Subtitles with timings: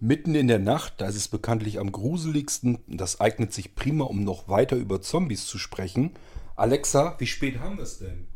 [0.00, 4.22] Mitten in der Nacht, da ist es bekanntlich am gruseligsten, das eignet sich prima, um
[4.22, 6.12] noch weiter über Zombies zu sprechen.
[6.54, 8.28] Alexa, wie spät haben wir es denn?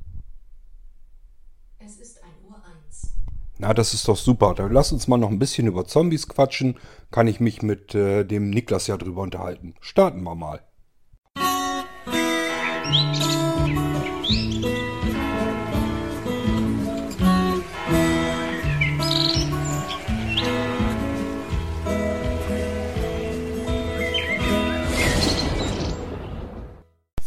[1.79, 2.57] Es ist 1 Uhr.
[2.89, 3.15] 1.
[3.59, 4.55] Na, das ist doch super.
[4.55, 6.79] Dann lass uns mal noch ein bisschen über Zombies quatschen.
[7.13, 9.75] Kann ich mich mit äh, dem Niklas ja drüber unterhalten.
[9.81, 10.63] Starten wir mal.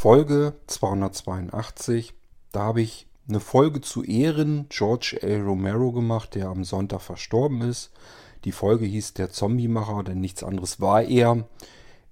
[0.06, 2.14] Folge 282.
[2.52, 5.44] Da habe ich eine Folge zu Ehren George A.
[5.44, 7.90] Romero gemacht, der am Sonntag verstorben ist.
[8.44, 11.48] Die Folge hieß Der Zombie-Macher, denn nichts anderes war er.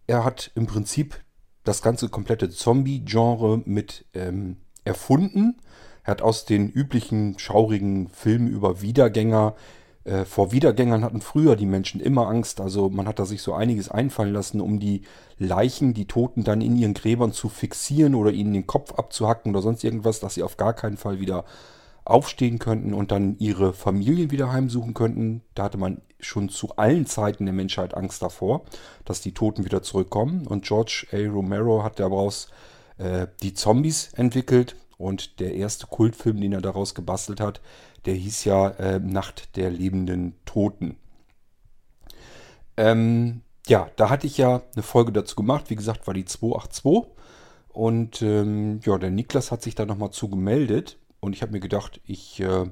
[0.07, 1.23] Er hat im Prinzip
[1.63, 5.61] das ganze komplette Zombie-Genre mit ähm, erfunden.
[6.03, 9.53] Er hat aus den üblichen schaurigen Filmen über Wiedergänger
[10.05, 12.59] äh, vor Wiedergängern hatten früher die Menschen immer Angst.
[12.59, 15.03] Also man hat da sich so einiges einfallen lassen, um die
[15.37, 19.61] Leichen, die Toten dann in ihren Gräbern zu fixieren oder ihnen den Kopf abzuhacken oder
[19.61, 21.45] sonst irgendwas, dass sie auf gar keinen Fall wieder
[22.05, 25.41] aufstehen könnten und dann ihre Familien wieder heimsuchen könnten.
[25.55, 28.63] Da hatte man schon zu allen Zeiten der Menschheit Angst davor,
[29.05, 30.45] dass die Toten wieder zurückkommen.
[30.47, 31.29] Und George A.
[31.29, 32.49] Romero hat daraus
[32.97, 34.75] äh, die Zombies entwickelt.
[34.97, 37.61] Und der erste Kultfilm, den er daraus gebastelt hat,
[38.05, 40.97] der hieß ja äh, Nacht der lebenden Toten.
[42.77, 45.69] Ähm, ja, da hatte ich ja eine Folge dazu gemacht.
[45.69, 47.11] Wie gesagt, war die 282.
[47.69, 50.97] Und ähm, ja, der Niklas hat sich da nochmal zu gemeldet.
[51.19, 52.65] Und ich habe mir gedacht, ich äh,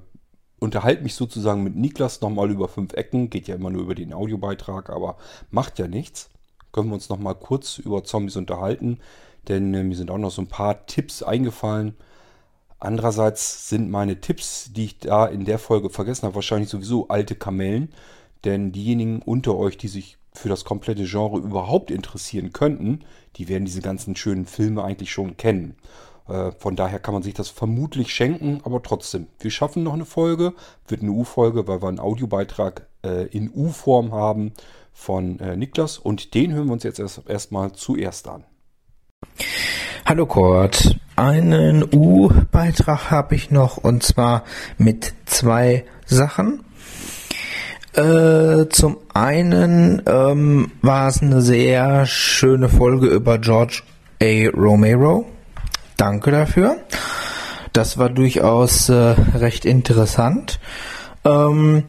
[0.60, 3.30] unterhalte mich sozusagen mit Niklas nochmal über fünf Ecken.
[3.30, 5.18] Geht ja immer nur über den Audiobeitrag, aber
[5.50, 6.30] macht ja nichts.
[6.72, 9.00] Können wir uns nochmal kurz über Zombies unterhalten.
[9.48, 11.96] Denn äh, mir sind auch noch so ein paar Tipps eingefallen,
[12.82, 17.36] Andererseits sind meine Tipps, die ich da in der Folge vergessen habe, wahrscheinlich sowieso alte
[17.36, 17.94] Kamellen.
[18.44, 23.02] Denn diejenigen unter euch, die sich für das komplette Genre überhaupt interessieren könnten,
[23.36, 25.76] die werden diese ganzen schönen Filme eigentlich schon kennen.
[26.28, 30.06] Äh, von daher kann man sich das vermutlich schenken, aber trotzdem, wir schaffen noch eine
[30.06, 30.54] Folge,
[30.88, 34.54] wird eine U-Folge, weil wir einen Audiobeitrag äh, in U-Form haben
[34.92, 38.44] von äh, Niklas und den hören wir uns jetzt erstmal erst zuerst an.
[40.04, 44.44] Hallo Kurt, einen U-Beitrag habe ich noch und zwar
[44.80, 46.64] mit zwei Sachen.
[47.94, 53.84] Äh, zum einen ähm, war es eine sehr schöne Folge über George
[54.22, 54.50] A.
[54.50, 55.26] Romero.
[55.96, 56.78] Danke dafür.
[57.72, 58.94] Das war durchaus äh,
[59.36, 60.60] recht interessant.
[61.24, 61.84] Ähm,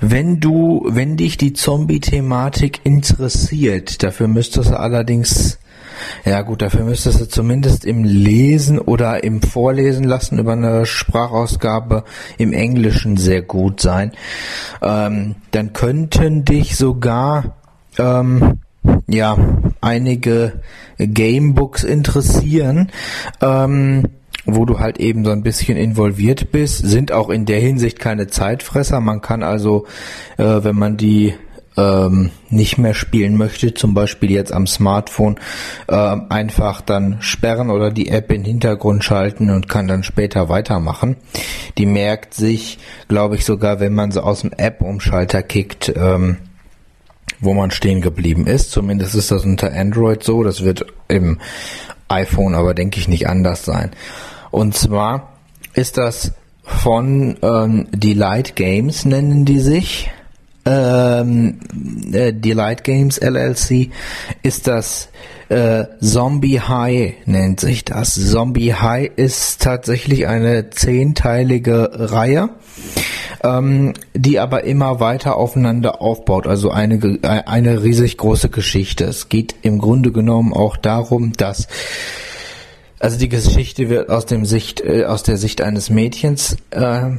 [0.00, 5.58] wenn du, wenn dich die Zombie-Thematik interessiert, dafür müsstest du allerdings
[6.24, 12.04] ja gut, dafür müsstest du zumindest im Lesen oder im Vorlesen lassen über eine Sprachausgabe
[12.38, 14.12] im Englischen sehr gut sein.
[14.82, 17.56] Ähm, dann könnten dich sogar
[17.98, 18.60] ähm,
[19.08, 19.36] ja
[19.80, 20.60] einige
[20.98, 22.90] Gamebooks interessieren.
[23.40, 24.04] Ähm,
[24.50, 28.28] wo du halt eben so ein bisschen involviert bist, sind auch in der Hinsicht keine
[28.28, 28.98] Zeitfresser.
[29.00, 29.84] Man kann also,
[30.38, 31.34] äh, wenn man die
[31.78, 35.36] ähm, nicht mehr spielen möchte, zum Beispiel jetzt am Smartphone,
[35.86, 35.94] äh,
[36.28, 41.16] einfach dann sperren oder die App in den Hintergrund schalten und kann dann später weitermachen.
[41.78, 46.38] Die merkt sich, glaube ich, sogar, wenn man so aus dem App-Umschalter kickt, ähm,
[47.40, 48.72] wo man stehen geblieben ist.
[48.72, 50.42] Zumindest ist das unter Android so.
[50.42, 51.38] Das wird im
[52.08, 53.92] iPhone aber, denke ich, nicht anders sein.
[54.50, 55.34] Und zwar
[55.74, 56.32] ist das
[56.64, 60.10] von ähm, Delight Games, nennen die sich
[60.68, 61.60] ähm,
[62.12, 63.90] äh, Delight Games LLC
[64.42, 65.08] ist das
[65.48, 68.14] äh, Zombie High nennt sich das.
[68.14, 72.50] Zombie High ist tatsächlich eine zehnteilige Reihe,
[73.42, 76.46] ähm, die aber immer weiter aufeinander aufbaut.
[76.46, 79.04] Also eine, äh, eine riesig große Geschichte.
[79.04, 81.66] Es geht im Grunde genommen auch darum, dass
[82.98, 87.12] also die Geschichte wird aus dem Sicht äh, aus der Sicht eines Mädchens äh,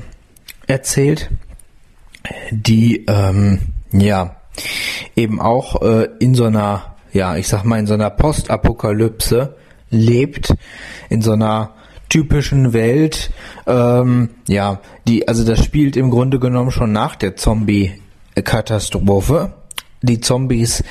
[0.68, 1.32] erzählt
[2.52, 3.60] die ähm,
[3.92, 4.36] ja
[5.16, 9.56] eben auch äh, in so einer, ja, ich sag mal, in so einer Postapokalypse
[9.90, 10.54] lebt,
[11.10, 11.76] in so einer
[12.10, 13.32] typischen Welt,
[13.68, 19.54] ähm, ja, die, also das spielt im Grunde genommen schon nach der Zombie-Katastrophe.
[20.02, 20.84] Die Zombies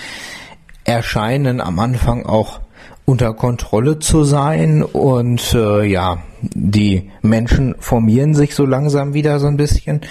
[0.85, 2.61] erscheinen am Anfang auch
[3.05, 9.47] unter Kontrolle zu sein und äh, ja, die Menschen formieren sich so langsam wieder so
[9.47, 10.03] ein bisschen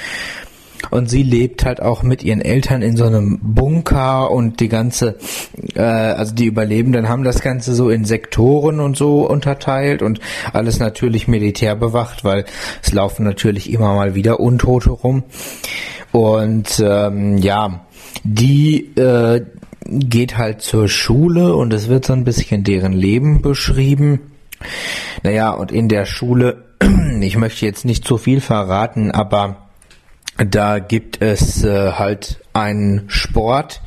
[0.91, 5.17] und sie lebt halt auch mit ihren Eltern in so einem Bunker und die ganze,
[5.75, 10.19] äh, also die Überlebenden haben das Ganze so in Sektoren und so unterteilt und
[10.53, 12.45] alles natürlich militärbewacht, weil
[12.81, 15.23] es laufen natürlich immer mal wieder Untote rum.
[16.11, 17.85] Und ähm, ja,
[18.23, 19.45] die äh,
[19.85, 24.19] geht halt zur Schule und es wird so ein bisschen deren Leben beschrieben.
[25.23, 26.63] Naja, und in der Schule,
[27.21, 29.66] ich möchte jetzt nicht zu viel verraten, aber
[30.37, 33.81] da gibt es äh, halt einen Sport,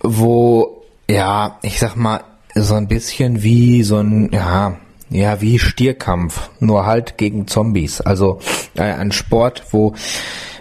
[0.00, 2.20] wo, ja, ich sag mal,
[2.54, 4.76] so ein bisschen wie so ein, ja,
[5.10, 8.00] ja, wie Stierkampf, nur halt gegen Zombies.
[8.00, 8.40] Also
[8.74, 9.94] äh, ein Sport, wo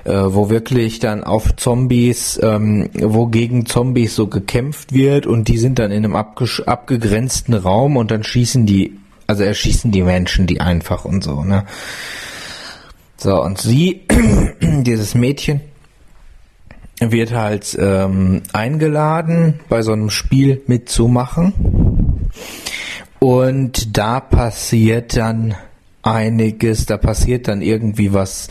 [0.05, 5.57] äh, wo wirklich dann auf Zombies, ähm, wo gegen Zombies so gekämpft wird und die
[5.57, 8.97] sind dann in einem abgegrenzten Raum und dann schießen die,
[9.27, 11.65] also erschießen die Menschen die einfach und so, ne?
[13.21, 14.03] So, und sie,
[14.61, 15.59] dieses Mädchen,
[17.01, 22.29] wird halt ähm, eingeladen, bei so einem Spiel mitzumachen.
[23.19, 25.53] Und da passiert dann
[26.01, 28.47] einiges, da passiert dann irgendwie was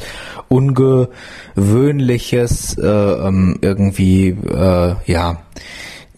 [0.49, 5.41] Ungewöhnliches, äh, ähm, irgendwie, äh, ja,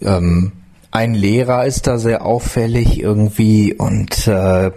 [0.00, 0.50] ähm,
[0.90, 4.72] ein Lehrer ist da sehr auffällig irgendwie und äh,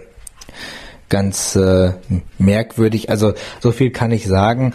[1.08, 1.92] ganz äh,
[2.38, 3.10] merkwürdig.
[3.10, 4.74] Also so viel kann ich sagen.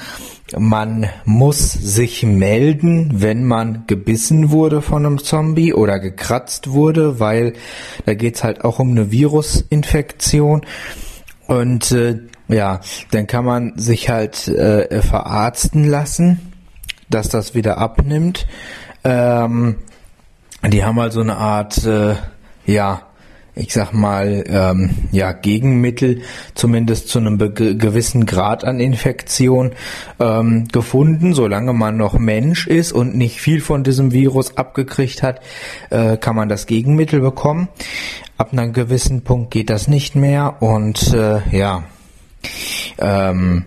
[0.57, 7.53] Man muss sich melden, wenn man gebissen wurde von einem Zombie oder gekratzt wurde, weil
[8.05, 10.65] da geht's halt auch um eine Virusinfektion.
[11.45, 12.79] Und äh, ja,
[13.11, 16.53] dann kann man sich halt äh, verarzten lassen,
[17.09, 18.47] dass das wieder abnimmt.
[19.03, 19.75] Ähm,
[20.67, 22.15] die haben halt so eine Art, äh,
[22.65, 23.08] ja,
[23.55, 26.21] ich sag mal, ähm, ja, Gegenmittel,
[26.53, 29.71] zumindest zu einem gewissen Grad an Infektion,
[30.19, 31.33] ähm, gefunden.
[31.33, 35.41] Solange man noch Mensch ist und nicht viel von diesem Virus abgekriegt hat,
[35.89, 37.69] äh, kann man das Gegenmittel bekommen.
[38.37, 41.83] Ab einem gewissen Punkt geht das nicht mehr und äh, ja,
[42.97, 43.65] ähm,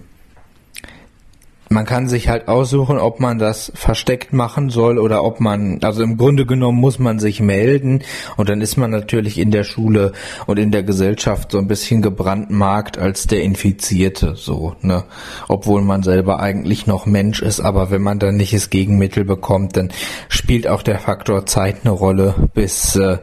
[1.72, 6.02] man kann sich halt aussuchen, ob man das versteckt machen soll oder ob man, also
[6.02, 8.02] im Grunde genommen muss man sich melden
[8.36, 10.12] und dann ist man natürlich in der Schule
[10.46, 15.04] und in der Gesellschaft so ein bisschen gebrandmarkt als der Infizierte, so, ne.
[15.48, 19.76] Obwohl man selber eigentlich noch Mensch ist, aber wenn man dann nicht das Gegenmittel bekommt,
[19.76, 19.90] dann
[20.28, 23.18] spielt auch der Faktor Zeit eine Rolle, bis, äh,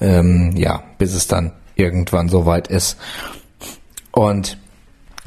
[0.00, 2.98] ähm, ja, bis es dann irgendwann soweit ist.
[4.12, 4.58] Und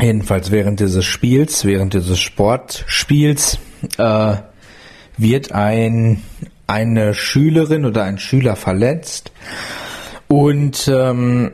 [0.02, 3.60] Jedenfalls während dieses Spiels, während dieses Sportspiels,
[3.98, 4.36] äh,
[5.18, 6.24] wird ein,
[6.66, 9.32] eine Schülerin oder ein Schüler verletzt
[10.28, 11.52] und ähm,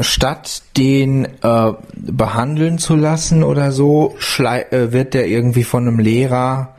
[0.00, 6.74] statt den äh, behandeln zu lassen oder so, äh, wird der irgendwie von einem Lehrer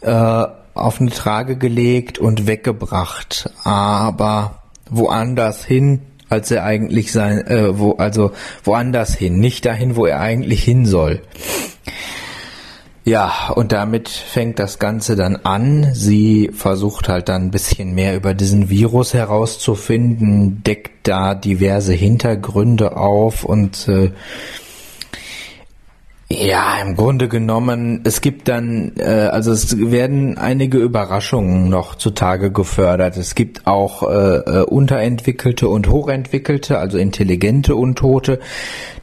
[0.00, 0.44] äh,
[0.74, 6.00] auf eine Trage gelegt und weggebracht, aber woanders hin,
[6.32, 8.32] als er eigentlich sein, äh, wo, also
[8.64, 11.20] woanders hin, nicht dahin, wo er eigentlich hin soll.
[13.04, 15.88] Ja, und damit fängt das Ganze dann an.
[15.92, 22.96] Sie versucht halt dann ein bisschen mehr über diesen Virus herauszufinden, deckt da diverse Hintergründe
[22.96, 24.12] auf und äh,
[26.32, 32.50] ja, im Grunde genommen, es gibt dann, äh, also es werden einige Überraschungen noch zutage
[32.50, 33.16] gefördert.
[33.16, 38.40] Es gibt auch äh, äh, unterentwickelte und hochentwickelte, also intelligente Untote,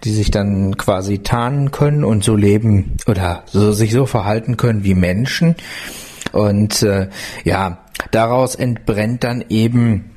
[0.03, 4.83] die sich dann quasi tarnen können und so leben oder so sich so verhalten können
[4.83, 5.55] wie Menschen.
[6.31, 7.09] Und äh,
[7.43, 7.79] ja,
[8.11, 10.11] daraus entbrennt dann eben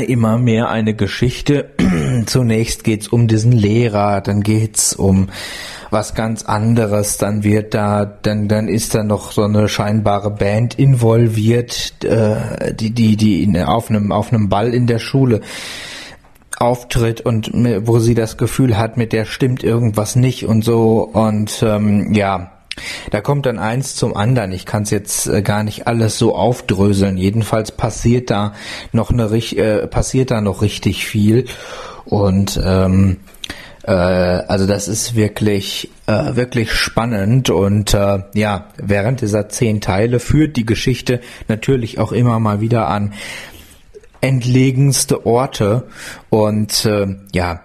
[0.00, 1.70] immer mehr eine Geschichte.
[2.26, 5.28] Zunächst geht's um diesen Lehrer, dann geht's um
[5.92, 7.18] was ganz anderes.
[7.18, 12.90] Dann wird da, dann, dann ist da noch so eine scheinbare Band involviert, äh, die,
[12.90, 15.40] die, die in, auf einem, auf einem Ball in der Schule
[16.58, 17.50] auftritt und
[17.86, 22.52] wo sie das Gefühl hat, mit der stimmt irgendwas nicht und so und ähm, ja,
[23.10, 24.52] da kommt dann eins zum anderen.
[24.52, 27.16] Ich kann es jetzt äh, gar nicht alles so aufdröseln.
[27.18, 28.54] Jedenfalls passiert da
[28.92, 31.46] noch eine äh, passiert da noch richtig viel
[32.04, 33.18] und ähm,
[33.82, 40.20] äh, also das ist wirklich, äh, wirklich spannend und äh, ja, während dieser zehn Teile
[40.20, 43.12] führt die Geschichte natürlich auch immer mal wieder an
[44.20, 45.88] entlegenste Orte
[46.30, 47.60] und äh, ja,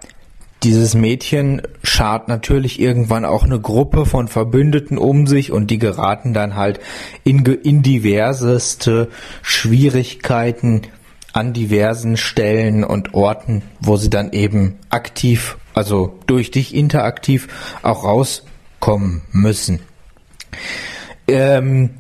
[0.64, 6.34] dieses Mädchen schart natürlich irgendwann auch eine Gruppe von Verbündeten um sich und die geraten
[6.34, 6.80] dann halt
[7.24, 9.10] in, in diverseste
[9.44, 10.82] Schwierigkeiten
[11.32, 17.48] an diversen Stellen und Orten, wo sie dann eben aktiv also durch dich interaktiv
[17.84, 19.80] auch rauskommen müssen.
[21.28, 21.92] Ähm,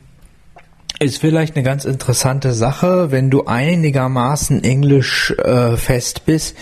[0.99, 6.57] ist vielleicht eine ganz interessante Sache, wenn du einigermaßen Englisch äh, fest bist,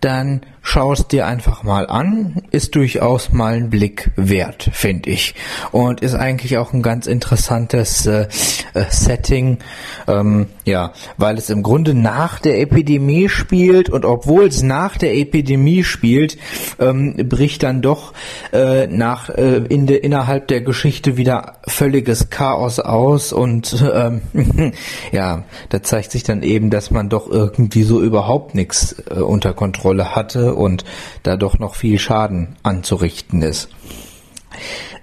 [0.00, 5.34] dann schau es dir einfach mal an, ist durchaus mal ein Blick wert, finde ich.
[5.72, 8.28] Und ist eigentlich auch ein ganz interessantes äh,
[8.74, 9.58] äh, Setting,
[10.06, 15.14] ähm, ja, weil es im Grunde nach der Epidemie spielt und obwohl es nach der
[15.16, 16.38] Epidemie spielt,
[16.78, 18.12] ähm, bricht dann doch
[18.52, 24.22] äh, nach äh, in de, innerhalb der Geschichte wieder völliges Chaos aus und ähm,
[25.12, 29.54] ja, da zeigt sich dann eben, dass man doch irgendwie so überhaupt nichts äh, unter
[29.54, 30.84] Kontrolle hatte und
[31.22, 33.68] da doch noch viel Schaden anzurichten ist.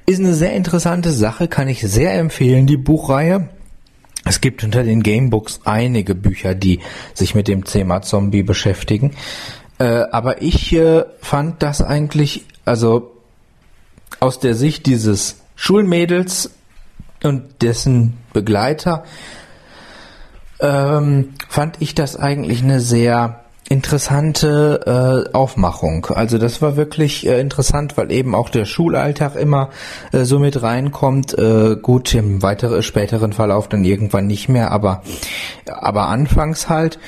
[0.05, 3.49] Ist eine sehr interessante Sache, kann ich sehr empfehlen, die Buchreihe.
[4.25, 6.79] Es gibt unter den Gamebooks einige Bücher, die
[7.13, 9.11] sich mit dem Thema Zombie beschäftigen.
[9.79, 13.11] Äh, aber ich äh, fand das eigentlich, also
[14.19, 16.51] aus der Sicht dieses Schulmädels
[17.23, 19.03] und dessen Begleiter,
[20.59, 26.07] ähm, fand ich das eigentlich eine sehr interessante äh, Aufmachung.
[26.07, 29.69] Also das war wirklich äh, interessant, weil eben auch der Schulalltag immer
[30.11, 31.37] äh, so mit reinkommt.
[31.37, 35.03] Äh, gut, im weiteren, späteren Verlauf dann irgendwann nicht mehr, aber
[35.67, 36.99] aber anfangs halt.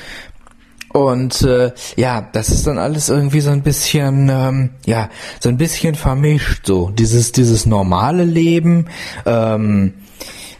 [0.92, 5.08] Und äh, ja, das ist dann alles irgendwie so ein bisschen, ähm, ja,
[5.40, 6.66] so ein bisschen vermischt.
[6.66, 8.86] So dieses dieses normale Leben.
[9.26, 9.94] Ähm,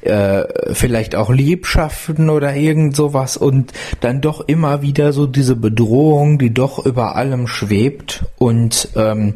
[0.02, 6.38] äh, vielleicht auch Liebschaften oder irgend sowas und dann doch immer wieder so diese Bedrohung,
[6.38, 9.35] die doch über allem schwebt und ähm,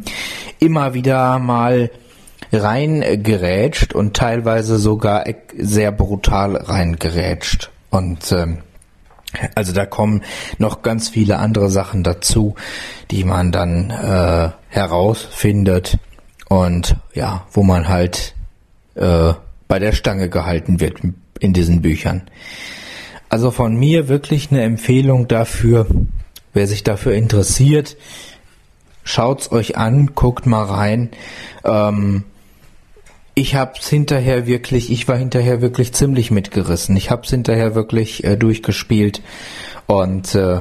[0.58, 1.90] immer wieder mal
[2.52, 5.24] reingerätscht und teilweise sogar
[5.56, 7.70] sehr brutal reingerätscht.
[7.90, 8.58] Und ähm,
[9.54, 10.22] also da kommen
[10.58, 12.54] noch ganz viele andere Sachen dazu,
[13.10, 15.98] die man dann äh, herausfindet
[16.48, 18.34] und ja, wo man halt
[18.94, 19.34] äh,
[19.68, 21.00] bei der Stange gehalten wird
[21.40, 22.22] in diesen Büchern.
[23.28, 25.86] Also von mir wirklich eine Empfehlung dafür,
[26.52, 27.96] wer sich dafür interessiert,
[29.04, 31.10] schaut's euch an, guckt mal rein.
[31.64, 32.24] Ähm,
[33.34, 36.96] ich hab's hinterher wirklich, ich war hinterher wirklich ziemlich mitgerissen.
[36.96, 39.22] Ich hab's hinterher wirklich äh, durchgespielt
[39.86, 40.60] und äh,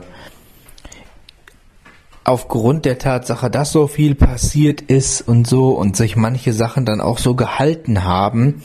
[2.25, 6.99] aufgrund der Tatsache, dass so viel passiert ist und so und sich manche Sachen dann
[6.99, 8.63] auch so gehalten haben,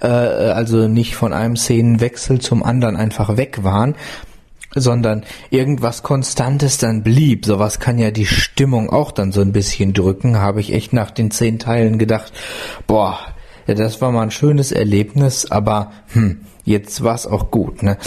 [0.00, 3.94] äh, also nicht von einem Szenenwechsel zum anderen einfach weg waren,
[4.74, 7.44] sondern irgendwas Konstantes dann blieb.
[7.44, 11.10] Sowas kann ja die Stimmung auch dann so ein bisschen drücken, habe ich echt nach
[11.10, 12.32] den zehn Teilen gedacht,
[12.86, 13.18] boah,
[13.66, 17.82] ja, das war mal ein schönes Erlebnis, aber hm, jetzt war es auch gut.
[17.82, 17.98] Ne?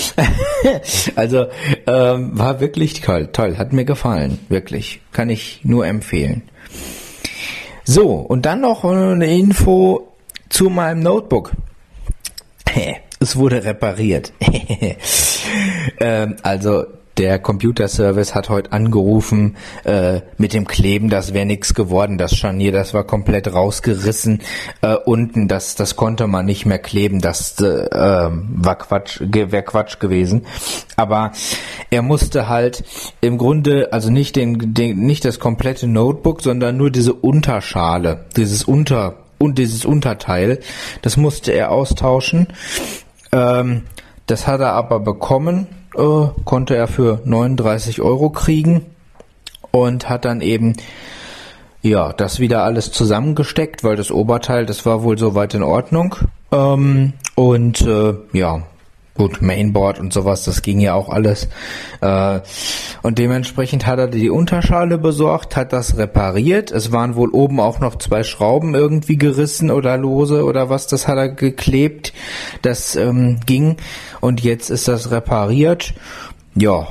[1.16, 1.48] also
[1.88, 6.44] ähm, war wirklich toll, toll, hat mir gefallen, wirklich, kann ich nur empfehlen.
[7.84, 10.08] So, und dann noch eine Info
[10.50, 11.52] zu meinem Notebook.
[13.18, 14.34] Es wurde repariert.
[16.00, 16.86] ähm, also
[17.18, 22.18] der Computerservice hat heute angerufen äh, mit dem Kleben, das wäre nix geworden.
[22.18, 24.42] Das Scharnier, das war komplett rausgerissen
[24.82, 25.48] äh, unten.
[25.48, 27.22] Das, das konnte man nicht mehr kleben.
[27.22, 30.46] Das äh, war Quatsch, wäre Quatsch gewesen.
[30.96, 31.32] Aber
[31.90, 32.84] er musste halt
[33.22, 38.64] im Grunde, also nicht den, den, nicht das komplette Notebook, sondern nur diese Unterschale, dieses
[38.64, 40.60] Unter und dieses Unterteil,
[41.02, 42.48] das musste er austauschen.
[43.32, 43.84] Ähm,
[44.28, 45.68] das hat er aber bekommen
[45.98, 48.86] äh, konnte er für 39 Euro kriegen
[49.72, 50.74] und hat dann eben
[51.82, 56.16] ja das wieder alles zusammengesteckt, weil das Oberteil, das war wohl soweit in Ordnung.
[56.52, 58.64] Ähm, und äh, ja,
[59.18, 61.48] Gut, Mainboard und sowas, das ging ja auch alles.
[62.02, 62.42] Äh,
[63.02, 66.70] und dementsprechend hat er die Unterschale besorgt, hat das repariert.
[66.70, 71.08] Es waren wohl oben auch noch zwei Schrauben irgendwie gerissen oder lose oder was, das
[71.08, 72.12] hat er geklebt.
[72.62, 73.78] Das ähm, ging
[74.20, 75.94] und jetzt ist das repariert.
[76.54, 76.88] Ja,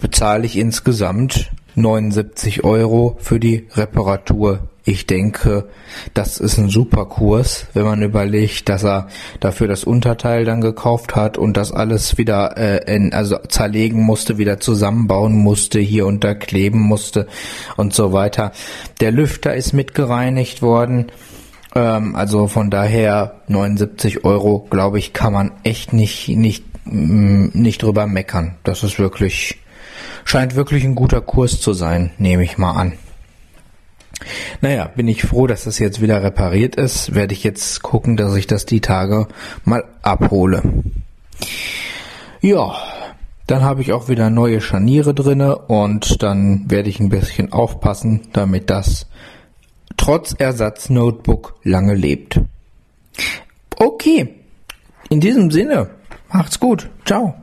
[0.00, 5.68] bezahle ich insgesamt 79 Euro für die Reparatur ich denke,
[6.12, 9.08] das ist ein super Kurs, wenn man überlegt, dass er
[9.40, 14.36] dafür das Unterteil dann gekauft hat und das alles wieder äh, in, also zerlegen musste,
[14.36, 17.26] wieder zusammenbauen musste, hier unterkleben musste
[17.78, 18.52] und so weiter.
[19.00, 21.06] Der Lüfter ist mitgereinigt worden.
[21.74, 27.82] Ähm, also von daher 79 Euro, glaube ich, kann man echt nicht nicht mm, nicht
[27.82, 28.56] drüber meckern.
[28.64, 29.58] Das ist wirklich
[30.26, 32.92] scheint wirklich ein guter Kurs zu sein, nehme ich mal an.
[34.60, 37.14] Naja, bin ich froh, dass das jetzt wieder repariert ist.
[37.14, 39.28] Werde ich jetzt gucken, dass ich das die Tage
[39.64, 40.62] mal abhole.
[42.40, 42.74] Ja,
[43.46, 48.28] dann habe ich auch wieder neue Scharniere drinne und dann werde ich ein bisschen aufpassen,
[48.32, 49.06] damit das
[49.96, 52.40] trotz Ersatz-Notebook lange lebt.
[53.76, 54.34] Okay,
[55.10, 55.90] in diesem Sinne,
[56.32, 56.88] macht's gut.
[57.04, 57.34] Ciao.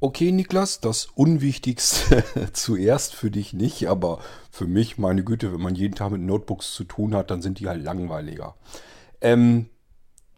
[0.00, 5.74] Okay, Niklas, das Unwichtigste zuerst für dich nicht, aber für mich, meine Güte, wenn man
[5.74, 8.54] jeden Tag mit Notebooks zu tun hat, dann sind die halt langweiliger.
[9.20, 9.66] Ähm,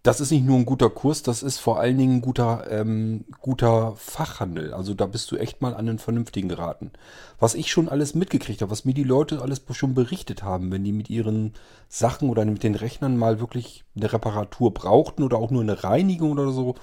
[0.02, 3.26] das ist nicht nur ein guter Kurs, das ist vor allen Dingen ein guter, ähm,
[3.40, 4.72] guter Fachhandel.
[4.72, 6.90] Also da bist du echt mal an den vernünftigen geraten.
[7.38, 10.84] Was ich schon alles mitgekriegt habe, was mir die Leute alles schon berichtet haben, wenn
[10.84, 11.52] die mit ihren
[11.88, 16.32] Sachen oder mit den Rechnern mal wirklich eine Reparatur brauchten oder auch nur eine Reinigung
[16.32, 16.76] oder so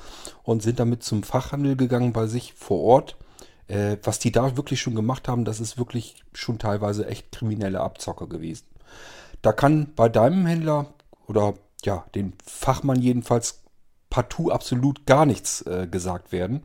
[0.44, 3.18] und sind damit zum Fachhandel gegangen bei sich vor Ort.
[3.68, 7.80] Äh, was die da wirklich schon gemacht haben, das ist wirklich schon teilweise echt kriminelle
[7.82, 8.66] Abzocke gewesen.
[9.42, 10.94] Da kann bei deinem Händler
[11.28, 11.56] oder
[11.88, 13.64] ja, den Fachmann jedenfalls
[14.10, 16.64] partout absolut gar nichts äh, gesagt werden.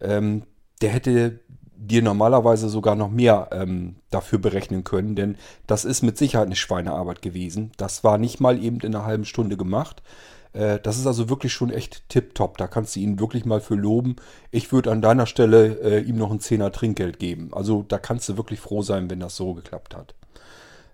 [0.00, 0.44] Ähm,
[0.80, 1.40] der hätte
[1.74, 5.36] dir normalerweise sogar noch mehr ähm, dafür berechnen können, denn
[5.66, 7.72] das ist mit Sicherheit eine Schweinearbeit gewesen.
[7.78, 10.04] Das war nicht mal eben in einer halben Stunde gemacht.
[10.52, 12.56] Äh, das ist also wirklich schon echt tipptopp.
[12.56, 14.16] Da kannst du ihn wirklich mal für loben.
[14.52, 17.48] Ich würde an deiner Stelle äh, ihm noch ein Zehner Trinkgeld geben.
[17.52, 20.14] Also da kannst du wirklich froh sein, wenn das so geklappt hat.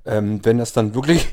[0.07, 1.29] Ähm, wenn das dann wirklich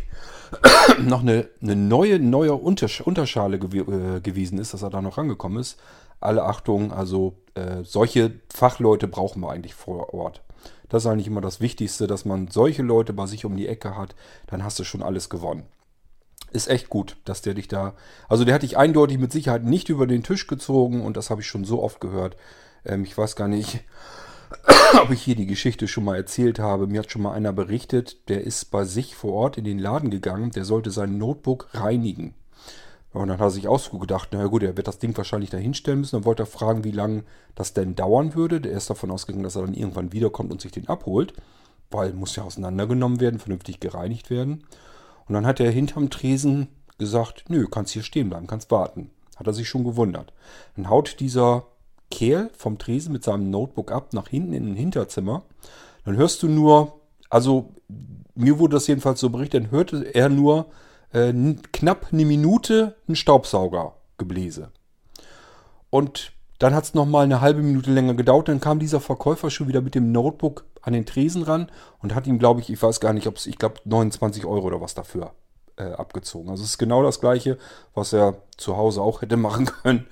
[0.99, 5.17] noch eine, eine neue, neue Untersch Unterschale gew äh, gewesen ist, dass er da noch
[5.17, 5.79] rangekommen ist.
[6.19, 10.41] Alle Achtung, also äh, solche Fachleute brauchen wir eigentlich vor Ort.
[10.89, 13.97] Das ist eigentlich immer das Wichtigste, dass man solche Leute bei sich um die Ecke
[13.97, 14.15] hat,
[14.47, 15.63] dann hast du schon alles gewonnen.
[16.51, 17.95] Ist echt gut, dass der dich da.
[18.29, 21.41] Also der hat dich eindeutig mit Sicherheit nicht über den Tisch gezogen und das habe
[21.41, 22.37] ich schon so oft gehört.
[22.85, 23.83] Ähm, ich weiß gar nicht,
[25.01, 26.87] ob ich hier die Geschichte schon mal erzählt habe.
[26.87, 30.09] Mir hat schon mal einer berichtet, der ist bei sich vor Ort in den Laden
[30.09, 32.35] gegangen, der sollte sein Notebook reinigen.
[33.13, 35.57] Und dann hat er sich auch gedacht, naja gut, er wird das Ding wahrscheinlich da
[35.57, 36.15] hinstellen müssen.
[36.15, 38.59] Dann wollte er fragen, wie lange das denn dauern würde.
[38.59, 41.33] Der ist davon ausgegangen, dass er dann irgendwann wiederkommt und sich den abholt.
[41.91, 44.63] Weil muss ja auseinandergenommen werden, vernünftig gereinigt werden.
[45.27, 49.11] Und dann hat er hinterm Tresen gesagt, nö, kannst hier stehen bleiben, kannst warten.
[49.35, 50.33] Hat er sich schon gewundert.
[50.75, 51.67] Dann haut dieser
[52.13, 55.41] Kerl vom Tresen mit seinem Notebook ab, nach hinten in ein Hinterzimmer.
[56.05, 57.71] Dann hörst du nur, also
[58.35, 60.67] mir wurde das jedenfalls so berichtet, dann hörte er nur
[61.11, 61.33] äh,
[61.71, 64.69] knapp eine Minute einen Staubsaugergebläse.
[65.89, 68.47] Und dann hat es nochmal eine halbe Minute länger gedauert.
[68.47, 71.69] Dann kam dieser Verkäufer schon wieder mit dem Notebook an den Tresen ran
[72.01, 74.67] und hat ihm, glaube ich, ich weiß gar nicht, ob es, ich glaube, 29 Euro
[74.67, 75.33] oder was dafür
[75.77, 76.49] äh, abgezogen.
[76.49, 77.57] Also es ist genau das gleiche,
[77.95, 80.07] was er zu Hause auch hätte machen können.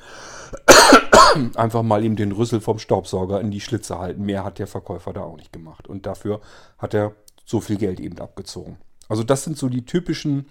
[1.55, 4.23] Einfach mal ihm den Rüssel vom Staubsauger in die Schlitze halten.
[4.23, 5.87] Mehr hat der Verkäufer da auch nicht gemacht.
[5.87, 6.41] Und dafür
[6.77, 7.13] hat er
[7.45, 8.77] so viel Geld eben abgezogen.
[9.07, 10.45] Also das sind so die typischen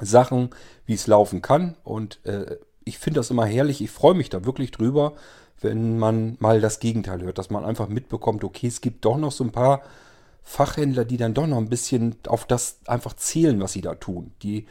[0.00, 0.50] Sachen,
[0.86, 1.76] wie es laufen kann.
[1.84, 3.80] Und äh, ich finde das immer herrlich.
[3.80, 5.14] Ich freue mich da wirklich drüber,
[5.60, 7.38] wenn man mal das Gegenteil hört.
[7.38, 9.82] Dass man einfach mitbekommt, okay, es gibt doch noch so ein paar
[10.42, 14.32] Fachhändler, die dann doch noch ein bisschen auf das einfach zählen, was sie da tun.
[14.42, 14.66] Die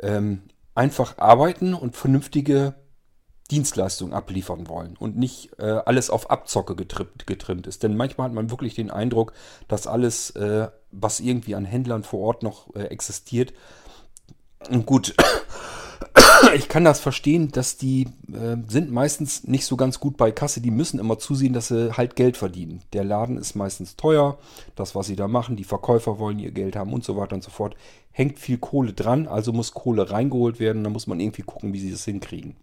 [0.00, 0.42] ähm,
[0.74, 2.74] einfach arbeiten und vernünftige
[3.50, 7.82] Dienstleistungen abliefern wollen und nicht äh, alles auf Abzocke getrimmt, getrimmt, ist.
[7.82, 9.32] Denn manchmal hat man wirklich den Eindruck,
[9.68, 13.52] dass alles, äh, was irgendwie an Händlern vor Ort noch äh, existiert,
[14.70, 15.14] und gut,
[16.54, 20.60] ich kann das verstehen, dass die äh, sind meistens nicht so ganz gut bei Kasse.
[20.60, 22.82] Die müssen immer zusehen, dass sie halt Geld verdienen.
[22.92, 24.38] Der Laden ist meistens teuer.
[24.74, 27.44] Das, was sie da machen, die Verkäufer wollen ihr Geld haben und so weiter und
[27.44, 27.76] so fort.
[28.10, 30.84] Hängt viel Kohle dran, also muss Kohle reingeholt werden.
[30.84, 32.56] Da muss man irgendwie gucken, wie sie das hinkriegen.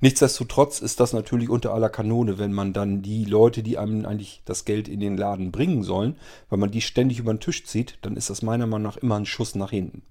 [0.00, 4.42] Nichtsdestotrotz ist das natürlich unter aller Kanone, wenn man dann die Leute, die einem eigentlich
[4.44, 6.16] das Geld in den Laden bringen sollen,
[6.50, 9.16] wenn man die ständig über den Tisch zieht, dann ist das meiner Meinung nach immer
[9.16, 10.02] ein Schuss nach hinten.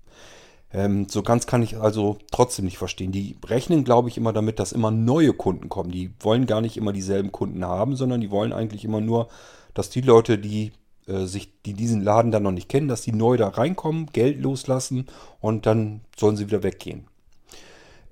[0.74, 3.12] Ähm, so ganz kann ich also trotzdem nicht verstehen.
[3.12, 5.92] Die rechnen, glaube ich, immer damit, dass immer neue Kunden kommen.
[5.92, 9.28] Die wollen gar nicht immer dieselben Kunden haben, sondern die wollen eigentlich immer nur,
[9.74, 10.72] dass die Leute, die
[11.08, 14.42] äh, sich, die diesen Laden dann noch nicht kennen, dass die neu da reinkommen, Geld
[14.42, 15.08] loslassen
[15.40, 17.08] und dann sollen sie wieder weggehen.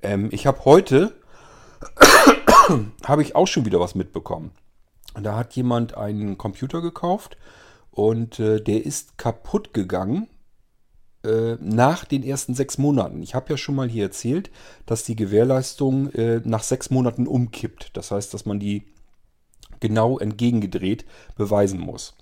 [0.01, 1.15] Ähm, ich habe heute
[3.05, 4.51] habe ich auch schon wieder was mitbekommen.
[5.21, 7.37] Da hat jemand einen Computer gekauft
[7.91, 10.27] und äh, der ist kaputt gegangen
[11.23, 13.21] äh, nach den ersten sechs Monaten.
[13.21, 14.51] Ich habe ja schon mal hier erzählt,
[14.85, 17.91] dass die Gewährleistung äh, nach sechs Monaten umkippt.
[17.97, 18.85] Das heißt, dass man die
[19.79, 22.15] genau entgegengedreht beweisen muss.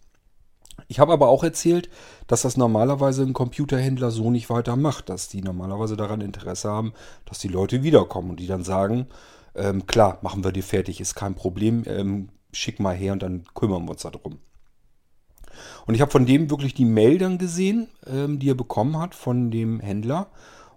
[0.88, 1.90] Ich habe aber auch erzählt,
[2.28, 6.94] dass das normalerweise ein Computerhändler so nicht weiter macht, dass die normalerweise daran Interesse haben,
[7.26, 9.08] dass die Leute wiederkommen und die dann sagen,
[9.58, 13.46] ähm, klar, machen wir dir fertig, ist kein Problem, ähm, schick mal her und dann
[13.54, 14.40] kümmern wir uns darum.
[15.86, 19.52] Und ich habe von dem wirklich die Mail gesehen, ähm, die er bekommen hat von
[19.52, 20.28] dem Händler.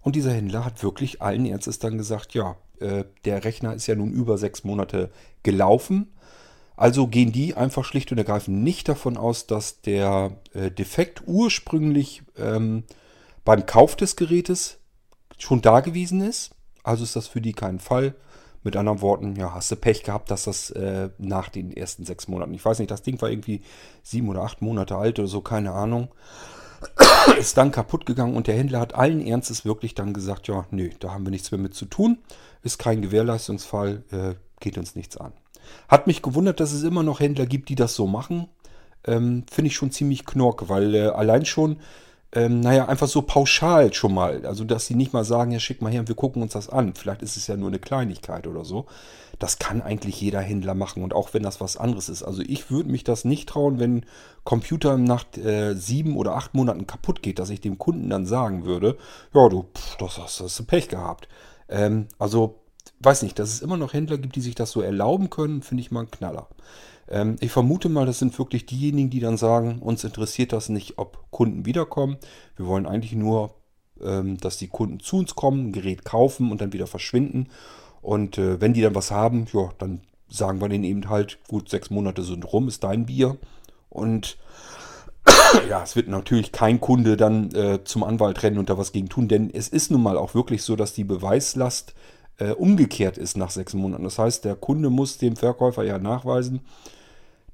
[0.00, 3.94] Und dieser Händler hat wirklich allen Ernstes dann gesagt, ja, äh, der Rechner ist ja
[3.94, 5.10] nun über sechs Monate
[5.42, 6.12] gelaufen.
[6.76, 12.22] Also gehen die einfach schlicht und ergreifend nicht davon aus, dass der äh, Defekt ursprünglich
[12.38, 12.84] ähm,
[13.44, 14.78] beim Kauf des Gerätes
[15.36, 16.52] schon da gewesen ist.
[16.82, 18.14] Also ist das für die kein Fall.
[18.62, 22.28] Mit anderen Worten, ja, hast du Pech gehabt, dass das äh, nach den ersten sechs
[22.28, 23.62] Monaten, ich weiß nicht, das Ding war irgendwie
[24.02, 26.08] sieben oder acht Monate alt oder so, keine Ahnung,
[27.38, 30.90] ist dann kaputt gegangen und der Händler hat allen Ernstes wirklich dann gesagt, ja, nö,
[30.98, 32.18] da haben wir nichts mehr mit zu tun,
[32.62, 35.32] ist kein Gewährleistungsfall, äh, geht uns nichts an.
[35.88, 38.48] Hat mich gewundert, dass es immer noch Händler gibt, die das so machen.
[39.04, 41.78] Ähm, Finde ich schon ziemlich knorke, weil äh, allein schon
[42.32, 44.46] ähm, naja, einfach so pauschal schon mal.
[44.46, 46.68] Also, dass sie nicht mal sagen, ja, schick mal her und wir gucken uns das
[46.68, 46.94] an.
[46.94, 48.86] Vielleicht ist es ja nur eine Kleinigkeit oder so.
[49.40, 52.22] Das kann eigentlich jeder Händler machen und auch wenn das was anderes ist.
[52.22, 54.04] Also, ich würde mich das nicht trauen, wenn
[54.44, 58.64] Computer nach äh, sieben oder acht Monaten kaputt geht, dass ich dem Kunden dann sagen
[58.64, 58.96] würde,
[59.34, 61.28] ja, du, pff, das, hast du Pech gehabt.
[61.68, 62.60] Ähm, also,
[63.00, 65.80] weiß nicht, dass es immer noch Händler gibt, die sich das so erlauben können, finde
[65.80, 66.48] ich mal ein Knaller.
[67.10, 70.98] Ähm, ich vermute mal, das sind wirklich diejenigen, die dann sagen, uns interessiert das nicht,
[70.98, 72.18] ob Kunden wiederkommen.
[72.56, 73.54] Wir wollen eigentlich nur,
[74.00, 77.48] ähm, dass die Kunden zu uns kommen, ein Gerät kaufen und dann wieder verschwinden.
[78.00, 81.68] Und äh, wenn die dann was haben, ja, dann sagen wir denen eben halt, gut,
[81.68, 83.36] sechs Monate sind rum, ist dein Bier.
[83.88, 84.38] Und
[85.68, 89.08] ja, es wird natürlich kein Kunde dann äh, zum Anwalt rennen und da was gegen
[89.08, 91.94] tun, denn es ist nun mal auch wirklich so, dass die Beweislast
[92.38, 94.04] äh, umgekehrt ist nach sechs Monaten.
[94.04, 96.60] Das heißt, der Kunde muss dem Verkäufer ja nachweisen,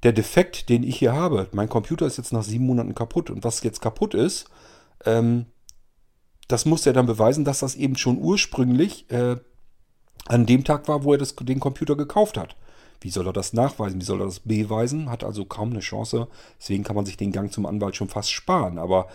[0.02, 3.44] der Defekt, den ich hier habe, mein Computer ist jetzt nach sieben Monaten kaputt und
[3.44, 4.48] was jetzt kaputt ist,
[5.04, 5.46] ähm,
[6.48, 9.37] das muss er dann beweisen, dass das eben schon ursprünglich äh,
[10.26, 12.56] an dem Tag war, wo er das, den Computer gekauft hat.
[13.00, 14.00] Wie soll er das nachweisen?
[14.00, 15.11] Wie soll er das beweisen?
[15.11, 16.28] Hat also kaum eine Chance.
[16.59, 18.78] Deswegen kann man sich den Gang zum Anwalt schon fast sparen.
[18.78, 19.09] Aber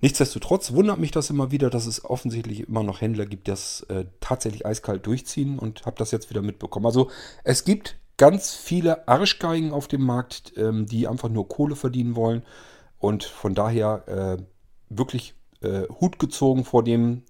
[0.00, 3.82] nichtsdestotrotz wundert mich das immer wieder, dass es offensichtlich immer noch Händler gibt, die das
[3.88, 6.86] äh, tatsächlich eiskalt durchziehen und habe das jetzt wieder mitbekommen.
[6.86, 7.10] Also
[7.42, 12.42] es gibt ganz viele Arschgeigen auf dem Markt, ähm, die einfach nur Kohle verdienen wollen.
[12.98, 14.42] Und von daher äh,
[14.90, 17.22] wirklich äh, Hut gezogen vor dem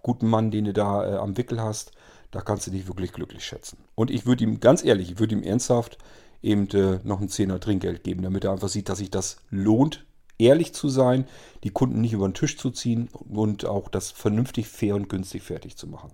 [0.00, 1.92] guten Mann, den du da äh, am Wickel hast.
[2.30, 3.76] Da kannst du dich wirklich glücklich schätzen.
[3.94, 5.98] Und ich würde ihm, ganz ehrlich, ich würde ihm ernsthaft
[6.40, 10.06] eben äh, noch ein Zehner Trinkgeld geben, damit er einfach sieht, dass sich das lohnt,
[10.38, 11.26] ehrlich zu sein,
[11.64, 15.42] die Kunden nicht über den Tisch zu ziehen und auch das vernünftig, fair und günstig
[15.42, 16.12] fertig zu machen.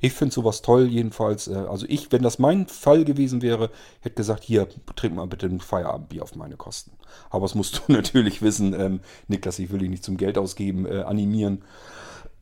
[0.00, 1.48] Ich finde sowas toll, jedenfalls.
[1.48, 5.46] Äh, also ich, wenn das mein Fall gewesen wäre, hätte gesagt, hier, trink mal bitte
[5.46, 6.92] ein Feierabendbier auf meine Kosten.
[7.30, 10.86] Aber das musst du natürlich wissen, ähm, Niklas, ich will dich nicht zum Geld ausgeben,
[10.86, 11.64] äh, animieren.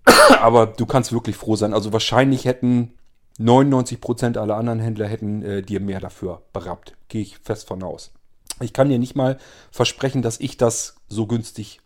[0.40, 1.74] Aber du kannst wirklich froh sein.
[1.74, 2.92] Also wahrscheinlich hätten
[3.38, 6.96] 99% aller anderen Händler hätten äh, dir mehr dafür berappt.
[7.08, 8.12] Gehe ich fest von aus.
[8.60, 9.38] Ich kann dir nicht mal
[9.70, 11.81] versprechen, dass ich das so günstig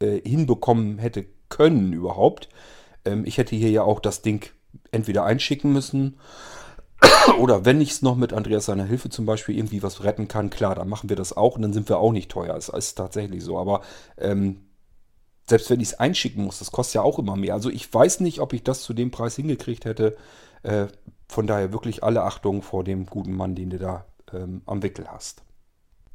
[0.00, 2.48] äh, hinbekommen hätte können überhaupt.
[3.04, 4.50] Ähm, ich hätte hier ja auch das Ding
[4.92, 6.18] entweder einschicken müssen
[7.38, 10.50] oder wenn ich es noch mit Andreas seiner Hilfe zum Beispiel irgendwie was retten kann,
[10.50, 12.56] klar, dann machen wir das auch und dann sind wir auch nicht teuer.
[12.56, 13.58] Es ist tatsächlich so.
[13.58, 13.82] Aber
[14.16, 14.60] ähm,
[15.48, 17.54] selbst wenn ich es einschicken muss, das kostet ja auch immer mehr.
[17.54, 20.16] Also ich weiß nicht, ob ich das zu dem Preis hingekriegt hätte.
[20.62, 20.86] Äh,
[21.28, 25.06] von daher wirklich alle Achtung vor dem guten Mann, den du da ähm, am Wickel
[25.08, 25.42] hast.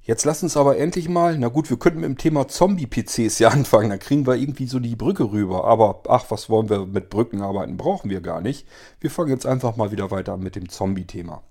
[0.05, 3.49] Jetzt lass uns aber endlich mal, na gut, wir könnten mit dem Thema Zombie-PCs ja
[3.49, 5.63] anfangen, dann kriegen wir irgendwie so die Brücke rüber.
[5.63, 7.77] Aber ach, was wollen wir mit Brücken arbeiten?
[7.77, 8.67] Brauchen wir gar nicht.
[8.99, 11.41] Wir fangen jetzt einfach mal wieder weiter mit dem Zombie-Thema.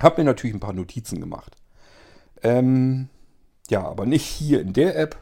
[0.00, 1.56] Hab mir natürlich ein paar Notizen gemacht.
[2.42, 3.08] Ähm,
[3.68, 5.20] ja, aber nicht hier in der App.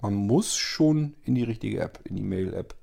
[0.00, 2.74] Man muss schon in die richtige App, in die Mail-App.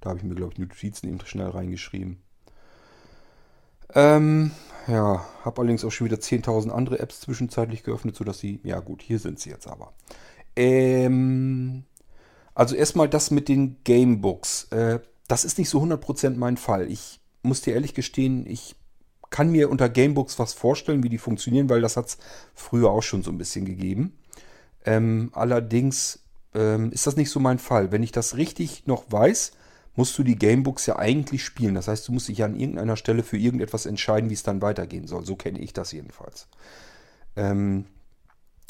[0.00, 2.22] Da habe ich mir, glaube ich, Notizen eben schnell reingeschrieben.
[3.94, 4.50] Ähm,
[4.86, 9.02] ja, habe allerdings auch schon wieder 10.000 andere Apps zwischenzeitlich geöffnet, sodass sie, ja gut,
[9.02, 9.92] hier sind sie jetzt aber.
[10.56, 11.84] Ähm,
[12.54, 14.64] also erstmal das mit den Gamebooks.
[14.70, 16.90] Äh, das ist nicht so 100% mein Fall.
[16.90, 18.74] Ich muss dir ehrlich gestehen, ich
[19.30, 22.18] kann mir unter Gamebooks was vorstellen, wie die funktionieren, weil das hat es
[22.54, 24.18] früher auch schon so ein bisschen gegeben.
[24.84, 26.20] Ähm, allerdings
[26.54, 27.92] ähm, ist das nicht so mein Fall.
[27.92, 29.52] Wenn ich das richtig noch weiß,
[29.98, 31.74] musst du die Gamebooks ja eigentlich spielen.
[31.74, 34.62] Das heißt, du musst dich ja an irgendeiner Stelle für irgendetwas entscheiden, wie es dann
[34.62, 35.26] weitergehen soll.
[35.26, 36.46] So kenne ich das jedenfalls.
[37.34, 37.84] Ähm,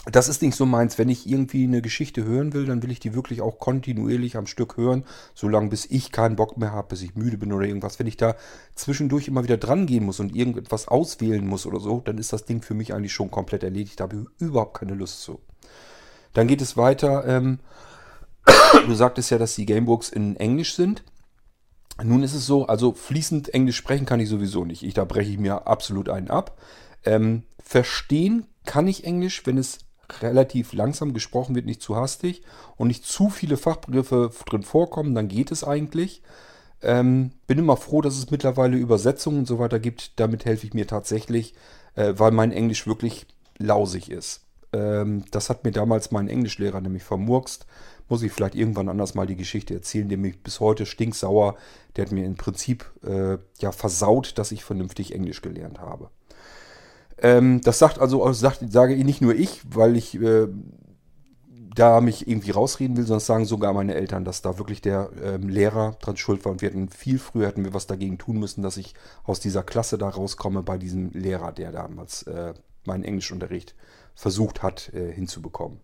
[0.07, 0.97] das ist nicht so meins.
[0.97, 4.47] Wenn ich irgendwie eine Geschichte hören will, dann will ich die wirklich auch kontinuierlich am
[4.47, 7.99] Stück hören, solange bis ich keinen Bock mehr habe, bis ich müde bin oder irgendwas.
[7.99, 8.35] Wenn ich da
[8.75, 12.47] zwischendurch immer wieder dran gehen muss und irgendetwas auswählen muss oder so, dann ist das
[12.47, 14.01] Ding für mich eigentlich schon komplett erledigt.
[14.01, 15.41] Da habe ich überhaupt keine Lust zu.
[16.33, 17.27] Dann geht es weiter.
[17.27, 17.59] Ähm,
[18.87, 21.05] du sagtest ja, dass die Gamebooks in Englisch sind.
[22.03, 24.83] Nun ist es so, also fließend Englisch sprechen kann ich sowieso nicht.
[24.83, 26.57] Ich, da breche ich mir absolut einen ab.
[27.05, 29.79] Ähm, verstehen kann ich Englisch, wenn es
[30.21, 32.43] relativ langsam gesprochen wird, nicht zu hastig
[32.77, 36.23] und nicht zu viele Fachbegriffe drin vorkommen, dann geht es eigentlich.
[36.81, 40.19] Ähm, bin immer froh, dass es mittlerweile Übersetzungen und so weiter gibt.
[40.21, 41.55] Damit helfe ich mir tatsächlich,
[41.95, 43.27] äh, weil mein Englisch wirklich
[43.59, 44.43] lausig ist.
[44.73, 47.67] Ähm, das hat mir damals mein Englischlehrer nämlich vermurkst.
[48.09, 51.57] Muss ich vielleicht irgendwann anders mal die Geschichte erzählen, der mich bis heute stinksauer,
[51.97, 56.11] der hat mir im Prinzip äh, ja versaut, dass ich vernünftig Englisch gelernt habe.
[57.19, 60.49] Ähm, das sagt also, sagt, sage ich nicht nur ich, weil ich äh,
[61.75, 65.49] da mich irgendwie rausreden will, sondern sagen sogar meine Eltern, dass da wirklich der ähm,
[65.49, 68.63] Lehrer dran schuld war und wir hätten viel früher hätten wir was dagegen tun müssen,
[68.63, 68.95] dass ich
[69.25, 73.75] aus dieser Klasse da rauskomme bei diesem Lehrer, der damals äh, meinen Englischunterricht
[74.15, 75.81] versucht hat äh, hinzubekommen.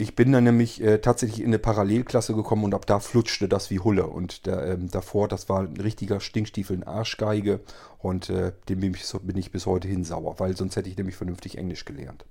[0.00, 3.68] Ich bin dann nämlich äh, tatsächlich in eine Parallelklasse gekommen und ab da flutschte das
[3.70, 4.06] wie Hulle.
[4.06, 7.58] Und da, ähm, davor, das war ein richtiger Stinkstiefel, ein Arschgeige.
[7.98, 10.96] Und äh, dem bin ich, bin ich bis heute hin sauer, weil sonst hätte ich
[10.96, 12.24] nämlich vernünftig Englisch gelernt.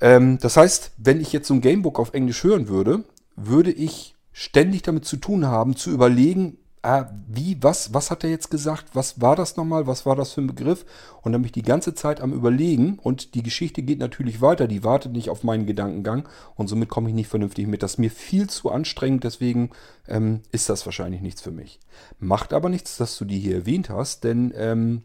[0.00, 3.02] Ähm, das heißt, wenn ich jetzt so ein Gamebook auf Englisch hören würde,
[3.34, 8.30] würde ich ständig damit zu tun haben, zu überlegen, ah, wie, was, was hat er
[8.30, 10.84] jetzt gesagt, was war das nochmal, was war das für ein Begriff?
[11.22, 14.66] Und dann bin ich die ganze Zeit am Überlegen und die Geschichte geht natürlich weiter,
[14.66, 17.82] die wartet nicht auf meinen Gedankengang und somit komme ich nicht vernünftig mit.
[17.82, 19.70] Das ist mir viel zu anstrengend, deswegen
[20.08, 21.78] ähm, ist das wahrscheinlich nichts für mich.
[22.18, 25.02] Macht aber nichts, dass du die hier erwähnt hast, denn ähm,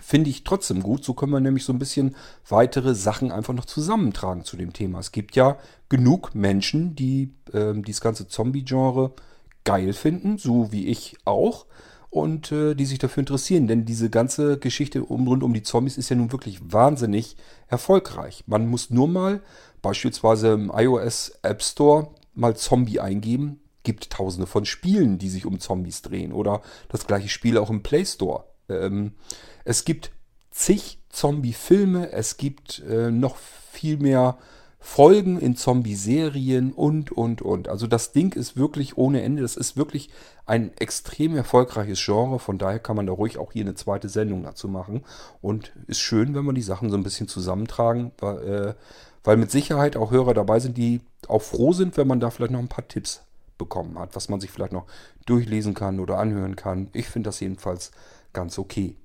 [0.00, 1.04] finde ich trotzdem gut.
[1.04, 2.14] So können wir nämlich so ein bisschen
[2.48, 5.00] weitere Sachen einfach noch zusammentragen zu dem Thema.
[5.00, 9.14] Es gibt ja genug Menschen, die äh, dieses ganze Zombie-Genre
[9.64, 11.66] geil finden, so wie ich auch,
[12.10, 13.66] und äh, die sich dafür interessieren.
[13.66, 17.36] Denn diese ganze Geschichte um, rund um die Zombies ist ja nun wirklich wahnsinnig
[17.68, 18.44] erfolgreich.
[18.46, 19.40] Man muss nur mal
[19.80, 23.60] beispielsweise im iOS App Store mal Zombie eingeben.
[23.82, 26.32] Gibt tausende von Spielen, die sich um Zombies drehen.
[26.32, 28.44] Oder das gleiche Spiel auch im Play Store.
[28.68, 29.12] Ähm,
[29.64, 30.12] es gibt
[30.50, 34.38] zig Zombie-Filme, es gibt äh, noch viel mehr
[34.84, 37.68] Folgen in Zombie-Serien und, und, und.
[37.68, 39.42] Also das Ding ist wirklich ohne Ende.
[39.42, 40.10] Das ist wirklich
[40.44, 42.40] ein extrem erfolgreiches Genre.
[42.40, 45.04] Von daher kann man da ruhig auch hier eine zweite Sendung dazu machen.
[45.40, 48.74] Und ist schön, wenn man die Sachen so ein bisschen zusammentragen, weil, äh,
[49.22, 52.52] weil mit Sicherheit auch Hörer dabei sind, die auch froh sind, wenn man da vielleicht
[52.52, 53.22] noch ein paar Tipps
[53.58, 54.86] bekommen hat, was man sich vielleicht noch
[55.26, 56.90] durchlesen kann oder anhören kann.
[56.92, 57.92] Ich finde das jedenfalls
[58.32, 58.96] ganz okay.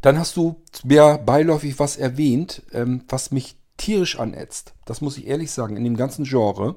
[0.00, 4.74] Dann hast du mehr beiläufig was erwähnt, ähm, was mich tierisch anätzt.
[4.84, 6.76] Das muss ich ehrlich sagen, in dem ganzen Genre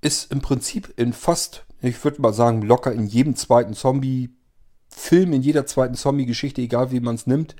[0.00, 5.42] ist im Prinzip in fast, ich würde mal sagen, locker in jedem zweiten Zombie-Film, in
[5.42, 7.56] jeder zweiten Zombie-Geschichte, egal wie man es nimmt,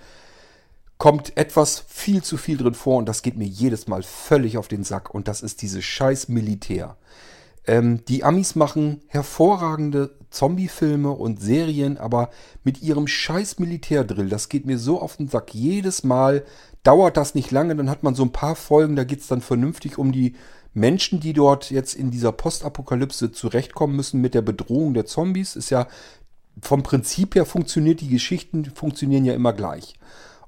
[0.97, 4.69] kommt etwas viel zu viel drin vor und das geht mir jedes Mal völlig auf
[4.69, 6.97] den Sack und das ist dieses scheiß Militär.
[7.67, 12.31] Ähm, die Amis machen hervorragende Zombie-Filme und Serien, aber
[12.65, 15.55] mit ihrem scheiß Militärdrill, das geht mir so auf den Sack.
[15.55, 16.45] Jedes Mal
[16.83, 19.41] dauert das nicht lange, dann hat man so ein paar Folgen, da geht es dann
[19.41, 20.35] vernünftig um die
[20.75, 25.57] Menschen, die dort jetzt in dieser Postapokalypse zurechtkommen müssen mit der Bedrohung der Zombies.
[25.57, 25.89] Ist ja
[26.61, 29.95] vom Prinzip her funktioniert die Geschichten, funktionieren ja immer gleich.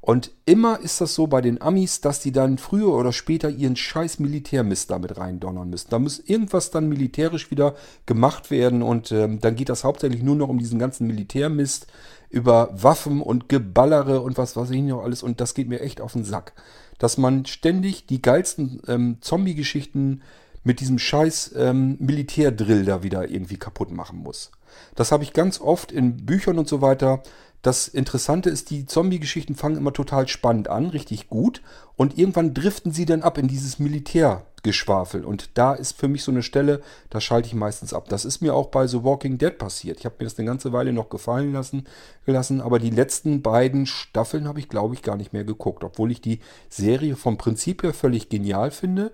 [0.01, 3.77] Und immer ist das so bei den Amis, dass die dann früher oder später ihren
[3.77, 5.91] scheiß Militärmist damit reindonnern müssen.
[5.91, 7.75] Da muss irgendwas dann militärisch wieder
[8.07, 11.87] gemacht werden und ähm, dann geht das hauptsächlich nur noch um diesen ganzen Militärmist
[12.31, 16.01] über Waffen und Geballere und was weiß ich noch alles und das geht mir echt
[16.01, 16.55] auf den Sack.
[16.99, 20.23] Dass man ständig die geilsten ähm, Zombie-Geschichten
[20.63, 24.51] mit diesem scheiß ähm, Militärdrill da wieder irgendwie kaputt machen muss.
[24.95, 27.23] Das habe ich ganz oft in Büchern und so weiter
[27.63, 31.61] das Interessante ist, die Zombie-Geschichten fangen immer total spannend an, richtig gut.
[31.95, 35.27] Und irgendwann driften sie dann ab in dieses Militärgeschwafel.
[35.27, 38.09] Und da ist für mich so eine Stelle, da schalte ich meistens ab.
[38.09, 39.99] Das ist mir auch bei The Walking Dead passiert.
[39.99, 41.85] Ich habe mir das eine ganze Weile noch gefallen lassen,
[42.25, 42.63] gelassen.
[42.63, 45.85] Aber die letzten beiden Staffeln habe ich, glaube ich, gar nicht mehr geguckt.
[45.85, 49.13] Obwohl ich die Serie vom Prinzip her völlig genial finde.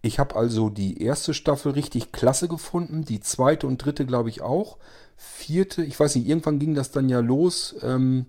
[0.00, 3.04] Ich habe also die erste Staffel richtig klasse gefunden.
[3.04, 4.78] Die zweite und dritte, glaube ich, auch
[5.16, 8.26] vierte, ich weiß nicht, irgendwann ging das dann ja los ähm,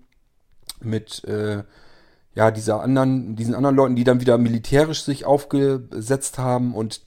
[0.80, 1.62] mit äh,
[2.34, 7.02] ja, dieser anderen, diesen anderen Leuten, die dann wieder militärisch sich aufgesetzt haben und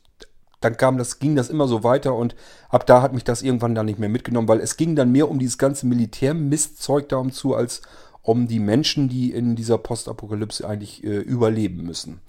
[0.61, 2.35] dann kam das, ging das immer so weiter und
[2.69, 5.29] ab da hat mich das irgendwann dann nicht mehr mitgenommen, weil es ging dann mehr
[5.29, 7.81] um dieses ganze Militärmistzeug darum zu, als
[8.21, 12.21] um die Menschen, die in dieser Postapokalypse eigentlich äh, überleben müssen.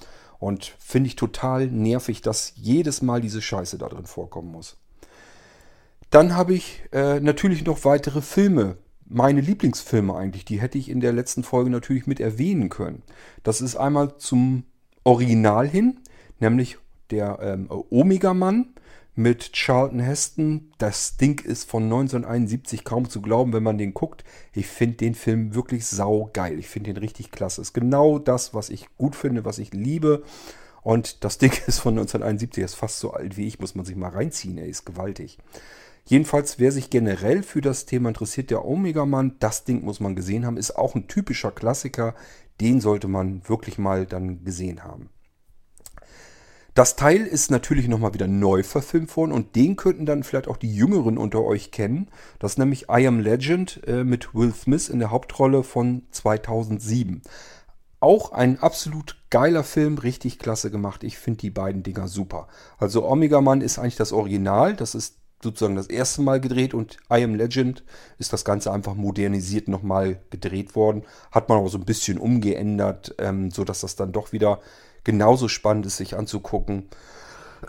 [0.45, 4.77] Und finde ich total nervig, dass jedes Mal diese Scheiße da drin vorkommen muss.
[6.11, 8.77] Dann habe ich äh, natürlich noch weitere Filme.
[9.07, 13.03] Meine Lieblingsfilme eigentlich, die hätte ich in der letzten Folge natürlich mit erwähnen können.
[13.43, 14.65] Das ist einmal zum
[15.03, 16.01] Original hin,
[16.41, 16.77] nämlich
[17.11, 18.75] der ähm, Omega-Mann
[19.15, 20.73] mit Charlton Heston.
[20.79, 24.25] Das Ding ist von 1971 kaum zu glauben, wenn man den guckt.
[24.53, 26.59] Ich finde den Film wirklich saugeil.
[26.59, 27.61] Ich finde den richtig klasse.
[27.61, 30.23] Ist genau das, was ich gut finde, was ich liebe.
[30.83, 33.97] Und das Ding ist von 1971, ist fast so alt wie ich, muss man sich
[33.97, 34.59] mal reinziehen.
[34.59, 35.39] Er ist gewaltig.
[36.07, 40.45] Jedenfalls, wer sich generell für das Thema interessiert, der Omega-Mann, das Ding muss man gesehen
[40.45, 42.15] haben, ist auch ein typischer Klassiker.
[42.61, 45.09] Den sollte man wirklich mal dann gesehen haben.
[46.75, 50.57] Das Teil ist natürlich nochmal wieder neu verfilmt worden und den könnten dann vielleicht auch
[50.57, 52.09] die Jüngeren unter euch kennen.
[52.41, 57.23] Das ist nämlich I Am Legend äh, mit Will Smith in der Hauptrolle von 2007.
[58.01, 61.05] Auch ein absolut geiler Film, richtig klasse gemacht.
[61.05, 62.49] Ich finde die beiden Dinger super.
[62.77, 66.97] Also Omega Man ist eigentlich das Original, das ist sozusagen das erste Mal gedreht und
[67.09, 67.85] I Am Legend
[68.19, 71.05] ist das Ganze einfach modernisiert nochmal gedreht worden.
[71.31, 74.61] Hat man aber so ein bisschen umgeändert, ähm, sodass das dann doch wieder
[75.05, 76.89] genauso spannend ist, sich anzugucken.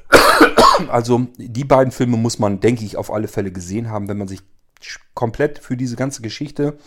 [0.89, 4.27] Also die beiden Filme muss man, denke ich, auf alle Fälle gesehen haben, wenn man
[4.27, 4.41] sich
[5.13, 6.77] komplett für diese ganze Geschichte,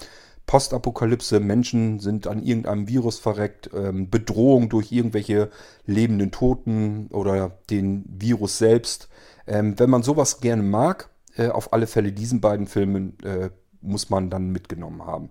[0.48, 5.50] Postapokalypse, Menschen sind an irgendeinem Virus verreckt, ähm, Bedrohung durch irgendwelche
[5.86, 9.08] lebenden Toten oder den Virus selbst.
[9.46, 13.50] Ähm, wenn man sowas gerne mag, äh, auf alle Fälle diesen beiden Filmen äh,
[13.82, 15.30] muss man dann mitgenommen haben.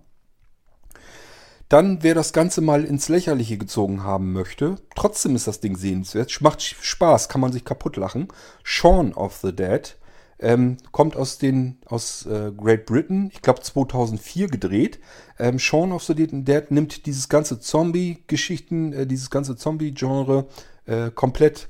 [1.68, 6.40] Dann, wer das Ganze mal ins Lächerliche gezogen haben möchte, trotzdem ist das Ding sehenswert,
[6.40, 8.28] macht Spaß, kann man sich kaputt lachen.
[8.62, 9.96] Shaun of the Dead
[10.38, 14.98] ähm, kommt aus den aus äh, Great Britain, ich glaube 2004 gedreht.
[15.38, 20.46] Ähm, Shaun of the Dead nimmt dieses ganze Zombie-Geschichten, äh, dieses ganze Zombie-Genre
[20.86, 21.68] äh, komplett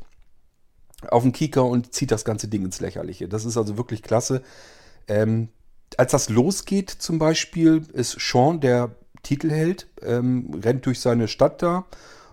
[1.08, 3.28] auf den Kieker und zieht das ganze Ding ins Lächerliche.
[3.28, 4.42] Das ist also wirklich klasse.
[5.06, 5.48] Ähm,
[5.96, 8.94] als das losgeht zum Beispiel, ist Sean, der
[9.29, 11.85] Titelheld, ähm, rennt durch seine Stadt da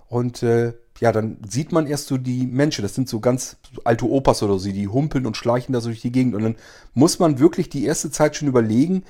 [0.07, 4.09] und äh, ja, dann sieht man erst so die Menschen, das sind so ganz alte
[4.09, 6.55] Opas oder so, die humpeln und schleichen da so durch die Gegend und dann
[6.93, 9.03] muss man wirklich die erste Zeit schon überlegen,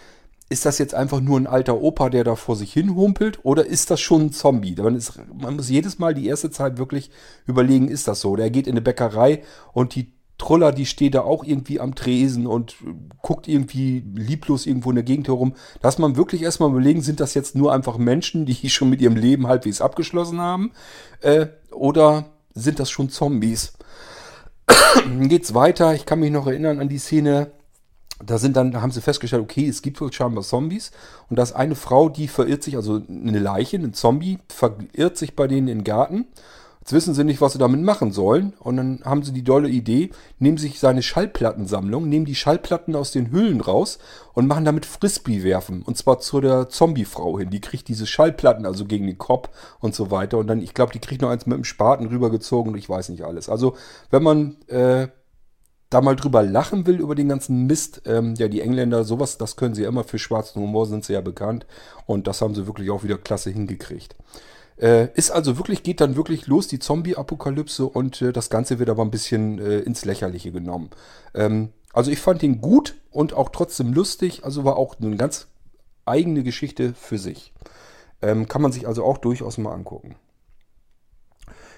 [0.49, 3.67] ist das jetzt einfach nur ein alter Opa, der da vor sich hin humpelt oder
[3.67, 4.75] ist das schon ein Zombie?
[4.75, 7.11] Man, ist, man muss jedes Mal die erste Zeit wirklich
[7.45, 8.35] überlegen, ist das so?
[8.35, 9.43] Der geht in eine Bäckerei
[9.73, 12.75] und die Truller, die steht da auch irgendwie am Tresen und
[13.21, 17.33] guckt irgendwie lieblos irgendwo in der Gegend herum, dass man wirklich erstmal überlegen, sind das
[17.33, 20.71] jetzt nur einfach Menschen, die schon mit ihrem Leben halbwegs abgeschlossen haben,
[21.21, 23.73] äh, oder sind das schon Zombies?
[25.27, 25.93] Geht's weiter.
[25.93, 27.51] Ich kann mich noch erinnern an die Szene.
[28.23, 30.91] Da sind dann, da haben sie festgestellt, okay, es gibt wohl scheinbar Zombies.
[31.29, 35.35] Und da ist eine Frau, die verirrt sich, also eine Leiche, ein Zombie, verirrt sich
[35.35, 36.25] bei denen im Garten.
[36.85, 38.53] Jetzt wissen sie nicht, was sie damit machen sollen.
[38.59, 43.11] Und dann haben sie die dolle Idee, nehmen sich seine Schallplattensammlung, nehmen die Schallplatten aus
[43.11, 43.97] den Hüllen raus
[44.35, 45.81] und machen damit Frisbee werfen.
[45.81, 47.49] Und zwar zu der Zombiefrau hin.
[47.49, 50.37] Die kriegt diese Schallplatten also gegen den Kopf und so weiter.
[50.37, 53.09] Und dann, ich glaube, die kriegt noch eins mit dem Spaten rübergezogen und ich weiß
[53.09, 53.49] nicht alles.
[53.49, 53.75] Also,
[54.11, 55.07] wenn man äh,
[55.89, 59.55] da mal drüber lachen will, über den ganzen Mist, ähm, ja, die Engländer, sowas, das
[59.55, 61.65] können sie ja immer für schwarzen Humor, sind sie ja bekannt.
[62.05, 64.15] Und das haben sie wirklich auch wieder klasse hingekriegt.
[64.77, 68.89] Äh, ist also wirklich, geht dann wirklich los, die Zombie-Apokalypse und äh, das Ganze wird
[68.89, 70.89] aber ein bisschen äh, ins Lächerliche genommen.
[71.33, 75.47] Ähm, also ich fand ihn gut und auch trotzdem lustig, also war auch eine ganz
[76.05, 77.53] eigene Geschichte für sich.
[78.21, 80.15] Ähm, kann man sich also auch durchaus mal angucken.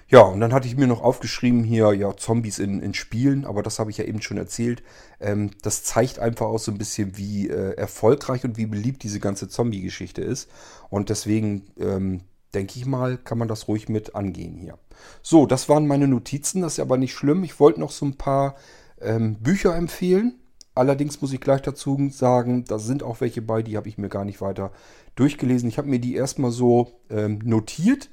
[0.10, 3.62] Ja, und dann hatte ich mir noch aufgeschrieben hier, ja, Zombies in, in Spielen, aber
[3.62, 4.82] das habe ich ja eben schon erzählt.
[5.20, 9.20] Ähm, das zeigt einfach auch so ein bisschen, wie äh, erfolgreich und wie beliebt diese
[9.20, 10.50] ganze Zombie-Geschichte ist.
[10.90, 12.22] Und deswegen ähm,
[12.58, 14.80] denke ich mal, kann man das ruhig mit angehen hier.
[15.22, 17.44] So, das waren meine Notizen, das ist aber nicht schlimm.
[17.44, 18.56] Ich wollte noch so ein paar
[19.00, 20.40] ähm, Bücher empfehlen.
[20.74, 24.10] Allerdings muss ich gleich dazu sagen, da sind auch welche bei, die habe ich mir
[24.10, 24.72] gar nicht weiter
[25.16, 25.70] durchgelesen.
[25.70, 28.10] Ich habe mir die erstmal so ähm, notiert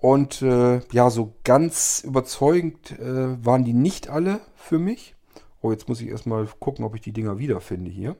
[0.00, 5.14] und äh, ja, so ganz überzeugend äh, waren die nicht alle für mich.
[5.62, 8.16] Oh, jetzt muss ich erstmal gucken, ob ich die Dinger wiederfinde hier.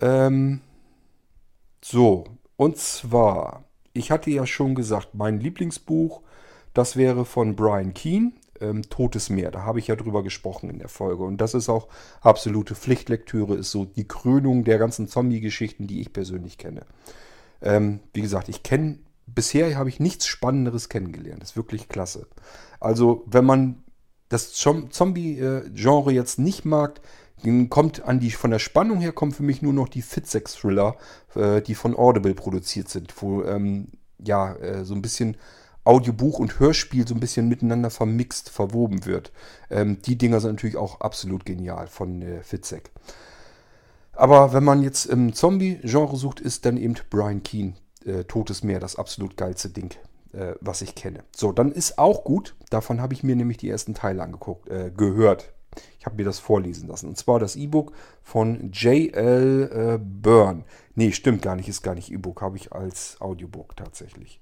[0.00, 0.60] Ähm,
[1.80, 2.24] so,
[2.56, 3.67] und zwar
[3.98, 6.22] ich hatte ja schon gesagt, mein Lieblingsbuch,
[6.74, 9.50] das wäre von Brian Keane, ähm, Totes Meer.
[9.50, 11.24] Da habe ich ja drüber gesprochen in der Folge.
[11.24, 11.88] Und das ist auch
[12.20, 16.82] absolute Pflichtlektüre, ist so die Krönung der ganzen Zombie-Geschichten, die ich persönlich kenne.
[17.60, 21.42] Ähm, wie gesagt, ich kenne, bisher habe ich nichts Spannenderes kennengelernt.
[21.42, 22.26] Das ist wirklich klasse.
[22.80, 23.82] Also, wenn man
[24.28, 27.00] das Zombie-Genre jetzt nicht mag,
[27.68, 30.96] kommt an die, von der Spannung her kommen für mich nur noch die Fitsex-Thriller,
[31.34, 35.36] äh, die von Audible produziert sind, wo ähm, ja äh, so ein bisschen
[35.84, 39.32] Audiobuch und Hörspiel so ein bisschen miteinander vermixt, verwoben wird.
[39.70, 42.90] Ähm, die Dinger sind natürlich auch absolut genial von äh, Fitzek.
[44.12, 47.74] Aber wenn man jetzt im Zombie-Genre sucht, ist dann eben Brian Keane,
[48.04, 49.94] äh, Totes Meer, das absolut geilste Ding,
[50.32, 51.22] äh, was ich kenne.
[51.34, 54.90] So, dann ist auch gut, davon habe ich mir nämlich die ersten Teile angeguckt, äh,
[54.94, 55.54] gehört.
[55.98, 57.08] Ich habe mir das vorlesen lassen.
[57.08, 59.70] Und zwar das E-Book von J.L.
[59.72, 60.64] Äh, Byrne.
[60.94, 64.40] Nee, stimmt gar nicht, ist gar nicht E-Book, habe ich als Audiobook tatsächlich.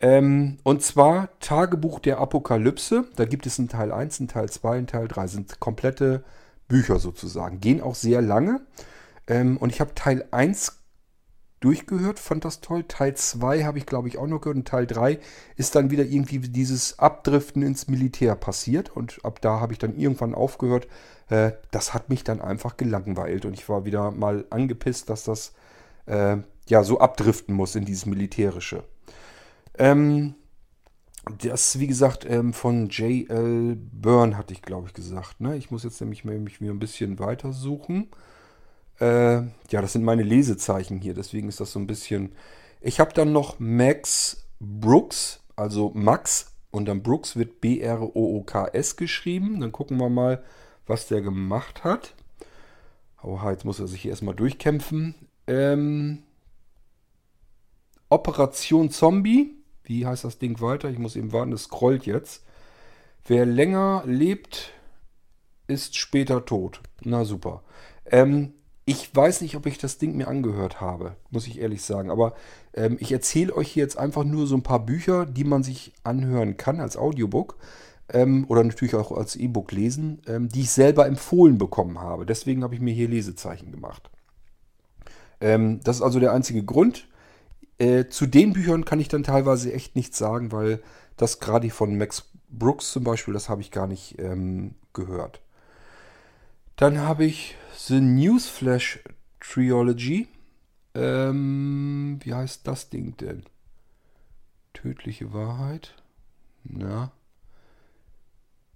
[0.00, 3.04] Ähm, und zwar Tagebuch der Apokalypse.
[3.16, 5.26] Da gibt es einen Teil 1, einen Teil 2, einen Teil 3.
[5.26, 6.24] Sind komplette
[6.68, 7.60] Bücher sozusagen.
[7.60, 8.62] Gehen auch sehr lange.
[9.26, 10.79] Ähm, und ich habe Teil 1
[11.60, 12.84] durchgehört, fand das toll.
[12.84, 14.56] Teil 2 habe ich, glaube ich, auch noch gehört.
[14.56, 15.18] Und Teil 3
[15.56, 18.96] ist dann wieder irgendwie dieses Abdriften ins Militär passiert.
[18.96, 20.88] Und ab da habe ich dann irgendwann aufgehört.
[21.28, 23.44] Äh, das hat mich dann einfach gelangweilt.
[23.44, 25.52] Und ich war wieder mal angepisst, dass das
[26.06, 28.84] äh, ja so abdriften muss in dieses Militärische.
[29.78, 30.34] Ähm,
[31.38, 33.76] das, wie gesagt, ähm, von J.L.
[33.76, 35.40] Byrne hatte ich, glaube ich, gesagt.
[35.40, 35.56] Ne?
[35.56, 38.08] Ich muss jetzt nämlich mich wieder ein bisschen weiter suchen.
[39.00, 39.36] Äh,
[39.70, 42.32] ja, das sind meine Lesezeichen hier, deswegen ist das so ein bisschen.
[42.80, 49.60] Ich habe dann noch Max Brooks, also Max und dann Brooks wird B-R-O-O-K-S geschrieben.
[49.60, 50.42] Dann gucken wir mal,
[50.86, 52.14] was der gemacht hat.
[53.22, 55.14] Oha, jetzt muss er sich hier erstmal durchkämpfen.
[55.46, 56.22] Ähm,
[58.08, 59.54] Operation Zombie.
[59.84, 60.88] Wie heißt das Ding weiter?
[60.90, 62.44] Ich muss eben warten, es scrollt jetzt.
[63.26, 64.72] Wer länger lebt,
[65.66, 66.80] ist später tot.
[67.02, 67.62] Na super.
[68.06, 68.54] Ähm,
[68.90, 72.10] ich weiß nicht, ob ich das Ding mir angehört habe, muss ich ehrlich sagen.
[72.10, 72.34] Aber
[72.74, 75.92] ähm, ich erzähle euch hier jetzt einfach nur so ein paar Bücher, die man sich
[76.02, 77.56] anhören kann als Audiobook
[78.12, 82.26] ähm, oder natürlich auch als E-Book lesen, ähm, die ich selber empfohlen bekommen habe.
[82.26, 84.10] Deswegen habe ich mir hier Lesezeichen gemacht.
[85.40, 87.06] Ähm, das ist also der einzige Grund.
[87.78, 90.82] Äh, zu den Büchern kann ich dann teilweise echt nichts sagen, weil
[91.16, 95.40] das gerade von Max Brooks zum Beispiel, das habe ich gar nicht ähm, gehört.
[96.80, 99.00] Dann habe ich The Newsflash
[99.38, 100.28] Trilogy.
[100.94, 103.42] Ähm, wie heißt das Ding denn?
[104.72, 105.94] Tödliche Wahrheit.
[106.64, 107.12] Na.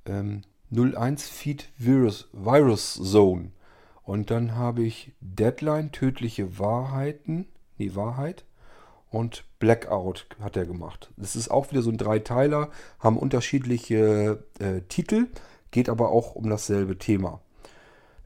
[0.04, 3.52] Ähm, 01 Feed Virus, Virus Zone.
[4.02, 7.48] Und dann habe ich Deadline, tödliche Wahrheiten.
[7.78, 8.44] Nee, Wahrheit.
[9.08, 11.10] Und Blackout hat er gemacht.
[11.16, 15.28] Das ist auch wieder so ein Dreiteiler, haben unterschiedliche äh, Titel,
[15.70, 17.40] geht aber auch um dasselbe Thema.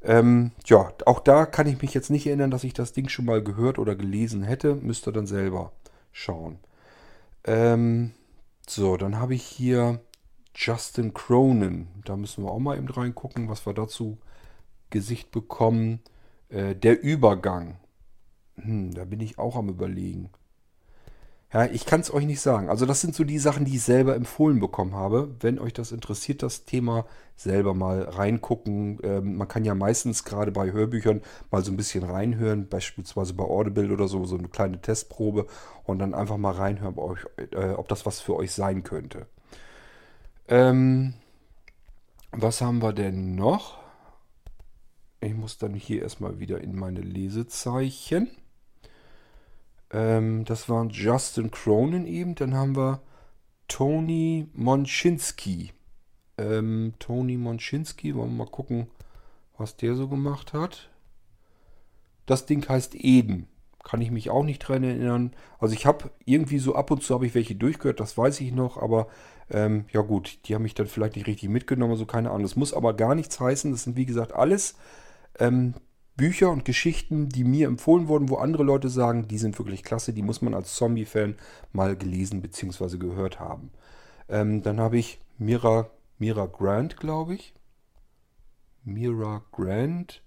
[0.02, 3.24] Ähm, ja, auch da kann ich mich jetzt nicht erinnern, dass ich das Ding schon
[3.24, 4.74] mal gehört oder gelesen hätte.
[4.74, 5.72] Müsst ihr dann selber
[6.12, 6.58] schauen.
[7.44, 8.12] Ähm,
[8.66, 10.00] so, dann habe ich hier
[10.54, 11.88] Justin Cronin.
[12.04, 14.18] Da müssen wir auch mal eben reingucken, was wir dazu
[14.90, 16.00] Gesicht bekommen.
[16.48, 17.78] Äh, der Übergang.
[18.56, 20.30] Hm, da bin ich auch am Überlegen.
[21.50, 22.68] Ja, ich kann es euch nicht sagen.
[22.68, 25.34] Also das sind so die Sachen, die ich selber empfohlen bekommen habe.
[25.40, 28.98] Wenn euch das interessiert, das Thema, selber mal reingucken.
[29.02, 33.44] Ähm, man kann ja meistens gerade bei Hörbüchern mal so ein bisschen reinhören, beispielsweise bei
[33.44, 35.46] Audible oder so, so eine kleine Testprobe
[35.84, 39.26] und dann einfach mal reinhören, ob, euch, äh, ob das was für euch sein könnte.
[40.48, 41.14] Ähm,
[42.32, 43.78] was haben wir denn noch?
[45.20, 48.28] Ich muss dann hier erstmal wieder in meine Lesezeichen.
[49.90, 52.34] Ähm, das war Justin Cronin eben.
[52.34, 53.00] Dann haben wir
[53.68, 55.72] Tony Monczynski.
[56.36, 58.88] Ähm, Tony Monczynski, wollen wir mal gucken,
[59.56, 60.90] was der so gemacht hat.
[62.26, 63.48] Das Ding heißt Eden.
[63.84, 65.32] Kann ich mich auch nicht dran erinnern.
[65.58, 68.52] Also ich habe irgendwie so ab und zu habe ich welche durchgehört, das weiß ich
[68.52, 69.08] noch, aber
[69.50, 72.42] ähm, ja gut, die haben mich dann vielleicht nicht richtig mitgenommen, so keine Ahnung.
[72.42, 73.70] Das muss aber gar nichts heißen.
[73.70, 74.74] Das sind wie gesagt alles
[75.38, 75.74] ähm,
[76.18, 80.12] Bücher und Geschichten, die mir empfohlen wurden, wo andere Leute sagen, die sind wirklich klasse,
[80.12, 81.36] die muss man als Zombie-Fan
[81.72, 82.98] mal gelesen bzw.
[82.98, 83.70] gehört haben.
[84.28, 85.88] Ähm, dann habe ich Mira,
[86.18, 87.54] Mira Grant, glaube ich.
[88.84, 90.22] Mira Grant.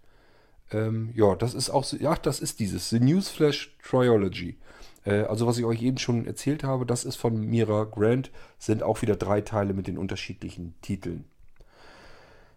[0.72, 4.58] Ähm, ja, das ist auch, ja, das ist dieses, The Newsflash Triology.
[5.04, 8.82] Äh, also was ich euch eben schon erzählt habe, das ist von Mira Grant, sind
[8.82, 11.26] auch wieder drei Teile mit den unterschiedlichen Titeln.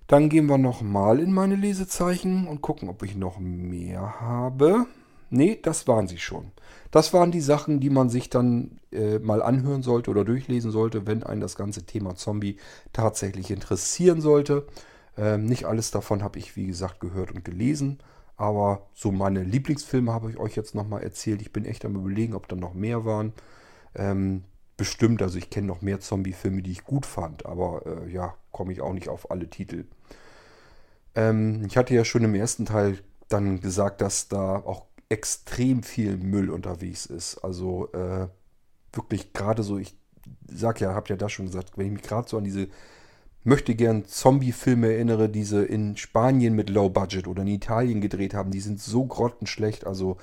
[0.06, 4.86] Dann gehen wir nochmal in meine Lesezeichen und gucken, ob ich noch mehr habe.
[5.30, 6.52] Ne, das waren sie schon.
[6.90, 11.06] Das waren die Sachen, die man sich dann äh, mal anhören sollte oder durchlesen sollte,
[11.06, 12.58] wenn einen das ganze Thema Zombie
[12.92, 14.66] tatsächlich interessieren sollte.
[15.16, 17.98] Ähm, nicht alles davon habe ich, wie gesagt, gehört und gelesen.
[18.36, 21.40] Aber so meine Lieblingsfilme habe ich euch jetzt nochmal erzählt.
[21.40, 23.32] Ich bin echt am überlegen, ob da noch mehr waren.
[23.94, 24.44] Ähm,
[24.76, 28.72] bestimmt, also ich kenne noch mehr Zombie-Filme, die ich gut fand, aber äh, ja, komme
[28.72, 29.84] ich auch nicht auf alle Titel.
[31.14, 32.98] Ähm, ich hatte ja schon im ersten Teil
[33.28, 37.38] dann gesagt, dass da auch extrem viel Müll unterwegs ist.
[37.38, 38.28] Also äh,
[38.92, 39.96] wirklich gerade so, ich
[40.52, 42.68] sag ja, hab ja da schon gesagt, wenn ich mich gerade so an diese
[43.44, 48.50] möchte gern Zombie-Filme erinnere, diese in Spanien mit Low Budget oder in Italien gedreht haben,
[48.50, 49.86] die sind so grottenschlecht.
[49.86, 50.16] Also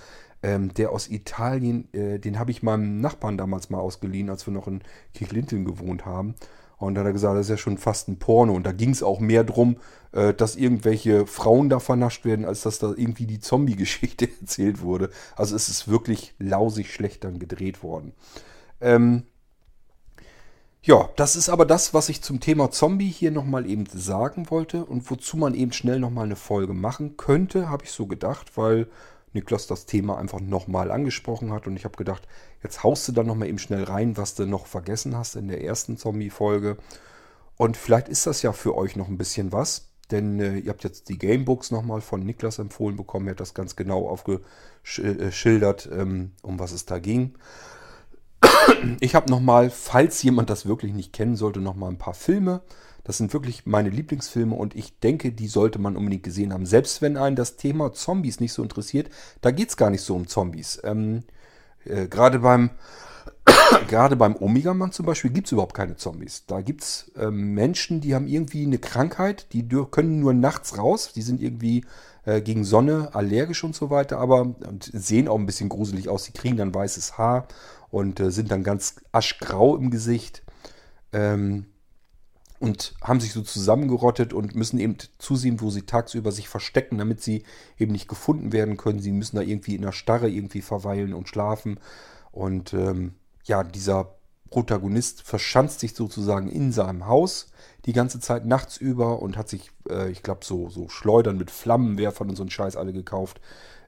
[0.43, 4.53] ähm, der aus Italien, äh, den habe ich meinem Nachbarn damals mal ausgeliehen, als wir
[4.53, 4.81] noch in
[5.13, 6.35] Kirchlinteln gewohnt haben.
[6.77, 8.53] Und da hat er gesagt, das ist ja schon fast ein Porno.
[8.53, 9.77] Und da ging es auch mehr drum,
[10.13, 15.11] äh, dass irgendwelche Frauen da vernascht werden, als dass da irgendwie die Zombie-Geschichte erzählt wurde.
[15.35, 18.13] Also es ist wirklich lausig schlecht dann gedreht worden.
[18.81, 19.23] Ähm,
[20.83, 24.83] ja, das ist aber das, was ich zum Thema Zombie hier nochmal eben sagen wollte
[24.83, 28.87] und wozu man eben schnell nochmal eine Folge machen könnte, habe ich so gedacht, weil
[29.33, 31.67] Niklas das Thema einfach nochmal angesprochen hat.
[31.67, 32.27] Und ich habe gedacht,
[32.63, 35.63] jetzt haust du dann nochmal eben schnell rein, was du noch vergessen hast in der
[35.63, 36.77] ersten Zombie-Folge.
[37.57, 39.91] Und vielleicht ist das ja für euch noch ein bisschen was.
[40.11, 43.27] Denn äh, ihr habt jetzt die Gamebooks nochmal von Niklas empfohlen bekommen.
[43.27, 47.35] Er hat das ganz genau aufgeschildert, ähm, um was es da ging.
[48.99, 52.61] Ich habe nochmal, falls jemand das wirklich nicht kennen sollte, nochmal ein paar Filme.
[53.03, 56.65] Das sind wirklich meine Lieblingsfilme und ich denke, die sollte man unbedingt gesehen haben.
[56.65, 59.09] Selbst wenn einen das Thema Zombies nicht so interessiert,
[59.41, 60.79] da geht es gar nicht so um Zombies.
[60.83, 61.23] Ähm,
[61.85, 62.71] äh, Gerade beim
[63.87, 66.45] gerade beim Omega-Mann zum Beispiel gibt es überhaupt keine Zombies.
[66.45, 71.11] Da gibt es ähm, Menschen, die haben irgendwie eine Krankheit, die können nur nachts raus,
[71.13, 71.85] die sind irgendwie
[72.25, 76.23] äh, gegen Sonne allergisch und so weiter, aber und sehen auch ein bisschen gruselig aus.
[76.25, 77.47] Die kriegen dann weißes Haar
[77.89, 80.43] und äh, sind dann ganz aschgrau im Gesicht.
[81.13, 81.65] Ähm,
[82.61, 87.19] und haben sich so zusammengerottet und müssen eben zusehen, wo sie tagsüber sich verstecken, damit
[87.19, 87.43] sie
[87.79, 88.99] eben nicht gefunden werden können.
[88.99, 91.79] Sie müssen da irgendwie in der Starre irgendwie verweilen und schlafen.
[92.31, 94.13] Und ähm, ja, dieser
[94.51, 97.47] Protagonist verschanzt sich sozusagen in seinem Haus
[97.85, 101.49] die ganze Zeit nachts über und hat sich, äh, ich glaube, so, so Schleudern mit
[101.49, 103.41] Flammenwerfern und so einen Scheiß alle gekauft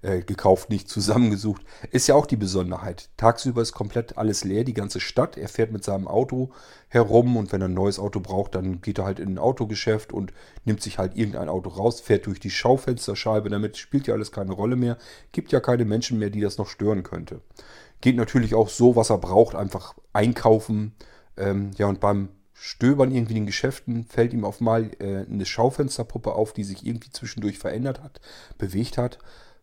[0.03, 1.63] äh, gekauft, nicht zusammengesucht.
[1.91, 3.09] Ist ja auch die Besonderheit.
[3.17, 5.37] Tagsüber ist komplett alles leer, die ganze Stadt.
[5.37, 6.51] Er fährt mit seinem Auto
[6.89, 10.11] herum und wenn er ein neues Auto braucht, dann geht er halt in ein Autogeschäft
[10.11, 10.33] und
[10.65, 13.49] nimmt sich halt irgendein Auto raus, fährt durch die Schaufensterscheibe.
[13.49, 14.97] Damit spielt ja alles keine Rolle mehr.
[15.31, 17.41] Gibt ja keine Menschen mehr, die das noch stören könnte.
[18.01, 20.95] Geht natürlich auch so, was er braucht, einfach einkaufen.
[21.37, 25.45] Ähm, ja, und beim Stöbern irgendwie in den Geschäften fällt ihm auf mal äh, eine
[25.45, 28.19] Schaufensterpuppe auf, die sich irgendwie zwischendurch verändert hat,
[28.57, 29.19] bewegt hat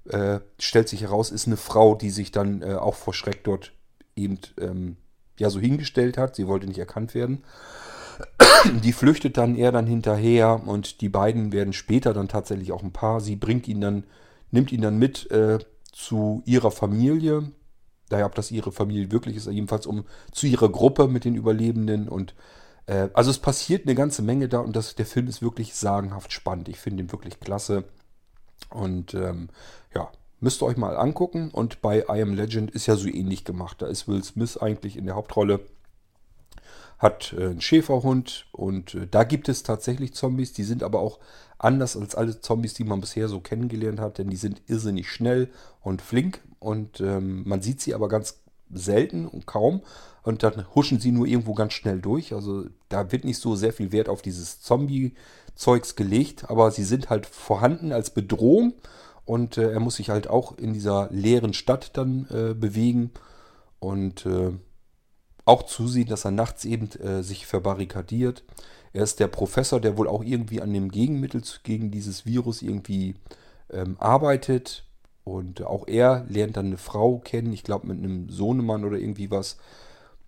[0.08, 3.72] äh, stellt sich heraus, ist eine Frau, die sich dann äh, auch vor Schreck dort
[4.16, 4.96] eben ähm,
[5.38, 6.36] ja so hingestellt hat.
[6.36, 7.44] Sie wollte nicht erkannt werden.
[8.82, 12.92] Die flüchtet dann er dann hinterher und die beiden werden später dann tatsächlich auch ein
[12.92, 13.20] Paar.
[13.20, 14.04] Sie bringt ihn dann,
[14.50, 15.58] nimmt ihn dann mit äh,
[15.92, 17.52] zu ihrer Familie.
[18.10, 22.08] Daher, ob das ihre Familie wirklich ist, jedenfalls um zu ihrer Gruppe mit den Überlebenden
[22.08, 22.34] und
[22.86, 26.32] äh, also es passiert eine ganze Menge da und das, der Film ist wirklich sagenhaft
[26.32, 26.68] spannend.
[26.68, 27.84] Ich finde ihn wirklich klasse.
[28.68, 29.48] Und ähm,
[29.94, 31.50] ja, müsst ihr euch mal angucken.
[31.50, 33.80] Und bei I Am Legend ist ja so ähnlich gemacht.
[33.82, 35.60] Da ist Will Smith eigentlich in der Hauptrolle.
[36.98, 40.52] Hat äh, einen Schäferhund und äh, da gibt es tatsächlich Zombies.
[40.52, 41.18] Die sind aber auch
[41.58, 45.50] anders als alle Zombies, die man bisher so kennengelernt hat, denn die sind irrsinnig schnell
[45.80, 48.40] und flink und ähm, man sieht sie aber ganz
[48.72, 49.82] selten und kaum
[50.22, 52.34] und dann huschen sie nur irgendwo ganz schnell durch.
[52.34, 57.10] Also da wird nicht so sehr viel Wert auf dieses Zombie-Zeugs gelegt, aber sie sind
[57.10, 58.74] halt vorhanden als Bedrohung
[59.24, 63.10] und äh, er muss sich halt auch in dieser leeren Stadt dann äh, bewegen
[63.78, 64.52] und äh,
[65.44, 68.44] auch zusehen, dass er nachts eben äh, sich verbarrikadiert.
[68.92, 73.14] Er ist der Professor, der wohl auch irgendwie an dem Gegenmittel gegen dieses Virus irgendwie
[73.70, 74.84] ähm, arbeitet.
[75.24, 79.30] Und auch er lernt dann eine Frau kennen, ich glaube mit einem Sohnemann oder irgendwie
[79.30, 79.58] was.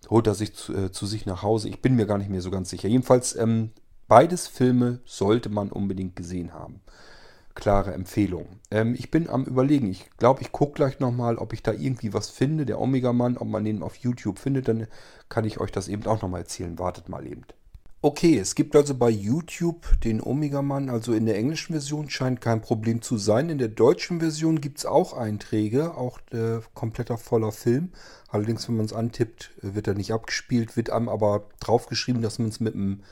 [0.09, 1.69] Holt er sich zu, äh, zu, sich nach Hause.
[1.69, 2.89] Ich bin mir gar nicht mehr so ganz sicher.
[2.89, 3.71] Jedenfalls, ähm,
[4.07, 6.81] beides Filme sollte man unbedingt gesehen haben
[7.55, 8.47] klare Empfehlung.
[8.71, 9.89] Ähm, ich bin am überlegen.
[9.89, 12.65] Ich glaube, ich gucke gleich nochmal, ob ich da irgendwie was finde.
[12.65, 14.87] Der Omega-Mann, ob man den auf YouTube findet, dann
[15.29, 16.79] kann ich euch das eben auch nochmal erzählen.
[16.79, 17.43] Wartet mal eben.
[18.05, 22.59] Okay, es gibt also bei YouTube den Omega-Mann, also in der englischen Version scheint kein
[22.59, 23.49] Problem zu sein.
[23.49, 27.93] In der deutschen Version gibt es auch Einträge, auch äh, kompletter voller Film.
[28.27, 32.49] Allerdings, wenn man es antippt, wird er nicht abgespielt, wird einem aber draufgeschrieben, dass man
[32.49, 33.03] es mit einem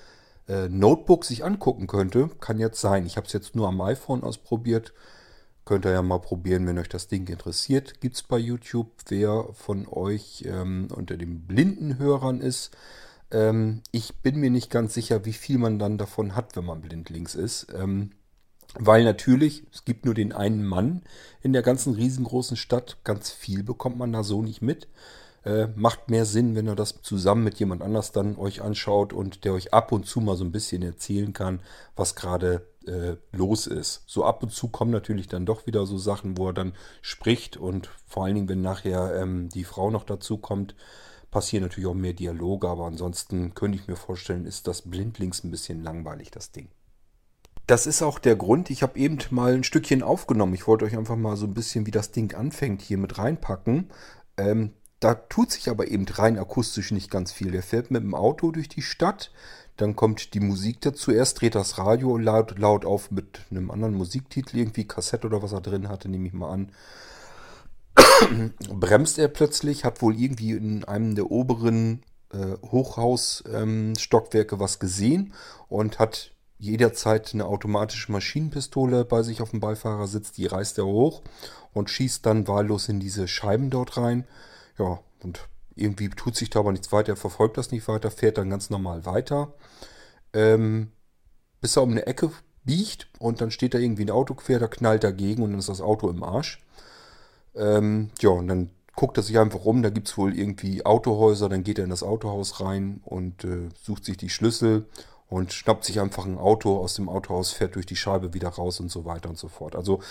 [0.50, 2.30] äh, Notebook sich angucken könnte.
[2.42, 3.06] Kann jetzt sein.
[3.06, 4.94] Ich habe es jetzt nur am iPhone ausprobiert.
[5.64, 8.02] Könnt ihr ja mal probieren, wenn euch das Ding interessiert.
[8.02, 8.92] Gibt es bei YouTube.
[9.08, 12.72] Wer von euch ähm, unter den blinden Hörern ist,
[13.32, 16.82] ähm, ich bin mir nicht ganz sicher, wie viel man dann davon hat, wenn man
[16.82, 17.68] blindlings ist.
[17.74, 18.12] Ähm,
[18.76, 21.04] weil natürlich, es gibt nur den einen Mann
[21.42, 22.98] in der ganzen riesengroßen Stadt.
[23.04, 24.88] Ganz viel bekommt man da so nicht mit.
[25.44, 29.44] Äh, macht mehr Sinn, wenn ihr das zusammen mit jemand anders dann euch anschaut und
[29.44, 31.62] der euch ab und zu mal so ein bisschen erzählen kann,
[31.96, 34.04] was gerade äh, los ist.
[34.06, 37.58] So ab und zu kommen natürlich dann doch wieder so Sachen, wo er dann spricht
[37.58, 40.76] und vor allen Dingen, wenn nachher ähm, die Frau noch dazu kommt,
[41.32, 45.52] passieren natürlich auch mehr Dialoge, aber ansonsten könnte ich mir vorstellen, ist das blindlings ein
[45.52, 46.68] bisschen langweilig, das Ding.
[47.68, 50.54] Das ist auch der Grund, ich habe eben mal ein Stückchen aufgenommen.
[50.54, 53.90] Ich wollte euch einfach mal so ein bisschen, wie das Ding anfängt, hier mit reinpacken.
[54.38, 57.52] Ähm, da tut sich aber eben rein akustisch nicht ganz viel.
[57.52, 59.32] Der fährt mit dem Auto durch die Stadt,
[59.78, 61.12] dann kommt die Musik dazu.
[61.12, 65.54] Erst dreht das Radio laut, laut auf mit einem anderen Musiktitel, irgendwie Kassette oder was
[65.54, 66.72] er drin hatte, nehme ich mal an.
[68.74, 75.34] Bremst er plötzlich, hat wohl irgendwie in einem der oberen äh, Hochhausstockwerke ähm, was gesehen
[75.68, 81.24] und hat jederzeit eine automatische Maschinenpistole bei sich auf dem Beifahrersitz, die reißt er hoch
[81.74, 84.28] und schießt dann wahllos in diese Scheiben dort rein.
[84.78, 88.38] Ja, und irgendwie tut sich da aber nichts weiter, er verfolgt das nicht weiter, fährt
[88.38, 89.54] dann ganz normal weiter.
[90.34, 90.92] Ähm,
[91.62, 92.32] bis er um eine Ecke
[92.64, 95.70] biegt und dann steht da irgendwie ein Auto quer, da knallt dagegen und dann ist
[95.70, 96.60] das Auto im Arsch.
[97.56, 101.50] Ähm, ja, und dann guckt er sich einfach um, da gibt es wohl irgendwie Autohäuser,
[101.50, 104.86] dann geht er in das Autohaus rein und äh, sucht sich die Schlüssel
[105.28, 108.80] und schnappt sich einfach ein Auto aus dem Autohaus, fährt durch die Scheibe wieder raus
[108.80, 109.76] und so weiter und so fort.
[109.76, 110.02] Also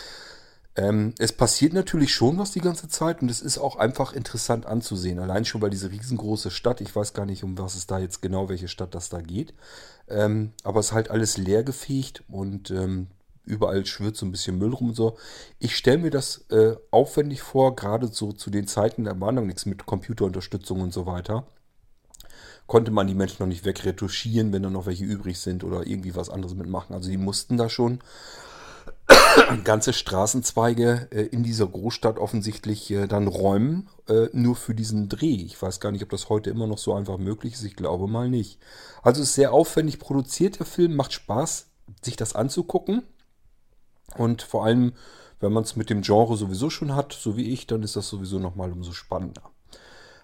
[0.77, 4.67] ähm, es passiert natürlich schon was die ganze Zeit und es ist auch einfach interessant
[4.67, 5.19] anzusehen.
[5.19, 8.23] Allein schon, weil diese riesengroße Stadt, ich weiß gar nicht, um was es da jetzt
[8.23, 9.53] genau, welche Stadt das da geht,
[10.09, 13.09] ähm, aber es ist halt alles leergefegt und ähm,
[13.45, 15.17] überall schwirrt so ein bisschen Müll rum und so.
[15.59, 19.45] Ich stelle mir das äh, aufwendig vor, gerade so zu den Zeiten, da war noch
[19.45, 21.47] nichts mit Computerunterstützung und so weiter.
[22.67, 26.15] Konnte man die Menschen noch nicht wegretuschieren, wenn da noch welche übrig sind oder irgendwie
[26.15, 26.95] was anderes mitmachen.
[26.95, 28.01] Also die mussten da schon
[29.65, 35.43] ganze Straßenzweige äh, in dieser Großstadt offensichtlich äh, dann räumen, äh, nur für diesen Dreh.
[35.45, 37.65] Ich weiß gar nicht, ob das heute immer noch so einfach möglich ist.
[37.65, 38.59] Ich glaube mal nicht.
[39.03, 40.97] Also ist sehr aufwendig produziert, der Film.
[40.97, 41.67] Macht Spaß,
[42.03, 43.03] sich das anzugucken.
[44.17, 44.93] Und vor allem,
[45.41, 48.09] wenn man es mit dem Genre sowieso schon hat, so wie ich, dann ist das
[48.09, 49.43] sowieso nochmal umso spannender.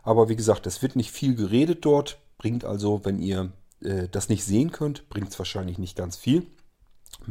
[0.02, 2.18] Aber wie gesagt, es wird nicht viel geredet dort.
[2.38, 6.46] Bringt also, wenn ihr äh, das nicht sehen könnt, bringt es wahrscheinlich nicht ganz viel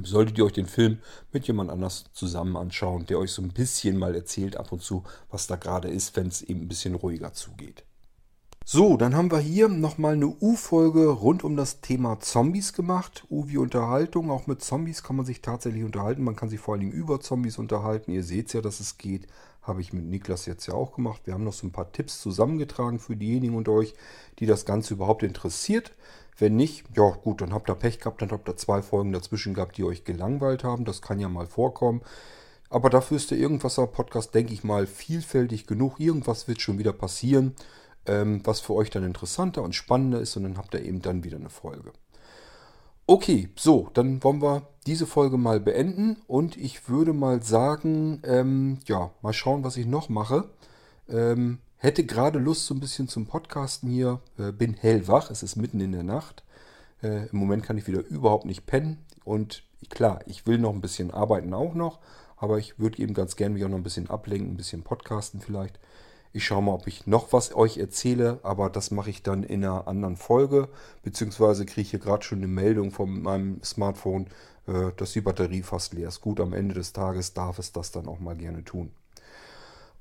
[0.03, 0.99] solltet ihr euch den Film
[1.32, 5.03] mit jemand anders zusammen anschauen, der euch so ein bisschen mal erzählt ab und zu,
[5.30, 7.84] was da gerade ist, wenn es eben ein bisschen ruhiger zugeht.
[8.68, 13.24] So, dann haben wir hier nochmal eine U-Folge rund um das Thema Zombies gemacht.
[13.30, 14.32] U wie Unterhaltung.
[14.32, 16.24] Auch mit Zombies kann man sich tatsächlich unterhalten.
[16.24, 18.09] Man kann sich vor allen Dingen über Zombies unterhalten.
[18.09, 19.28] Ihr seht ja, dass es geht.
[19.61, 21.22] Habe ich mit Niklas jetzt ja auch gemacht.
[21.26, 23.93] Wir haben noch so ein paar Tipps zusammengetragen für diejenigen unter euch,
[24.39, 25.93] die das Ganze überhaupt interessiert.
[26.36, 29.53] Wenn nicht, ja gut, dann habt ihr Pech gehabt, dann habt ihr zwei Folgen dazwischen
[29.53, 30.86] gehabt, die euch gelangweilt haben.
[30.86, 32.01] Das kann ja mal vorkommen.
[32.72, 35.99] Aber dafür ist der Irgendwasser-Podcast, denke ich mal, vielfältig genug.
[35.99, 37.53] Irgendwas wird schon wieder passieren,
[38.08, 40.38] was für euch dann interessanter und spannender ist.
[40.38, 41.91] Und dann habt ihr eben dann wieder eine Folge.
[43.08, 46.18] Okay, so, dann wollen wir diese Folge mal beenden.
[46.28, 50.49] Und ich würde mal sagen, ähm, ja, mal schauen, was ich noch mache.
[51.10, 54.20] Ähm, Hätte gerade Lust so ein bisschen zum Podcasten hier.
[54.39, 55.30] Äh, bin hellwach.
[55.30, 56.43] Es ist mitten in der Nacht.
[57.03, 59.06] Äh, Im Moment kann ich wieder überhaupt nicht pennen.
[59.24, 61.99] Und klar, ich will noch ein bisschen arbeiten auch noch.
[62.38, 65.41] Aber ich würde eben ganz gerne mich auch noch ein bisschen ablenken, ein bisschen podcasten
[65.41, 65.80] vielleicht.
[66.36, 69.63] Ich schaue mal, ob ich noch was euch erzähle, aber das mache ich dann in
[69.63, 70.67] einer anderen Folge.
[71.01, 74.27] Beziehungsweise kriege ich hier gerade schon eine Meldung von meinem Smartphone,
[74.67, 76.19] äh, dass die Batterie fast leer ist.
[76.19, 78.91] Gut, am Ende des Tages darf es das dann auch mal gerne tun.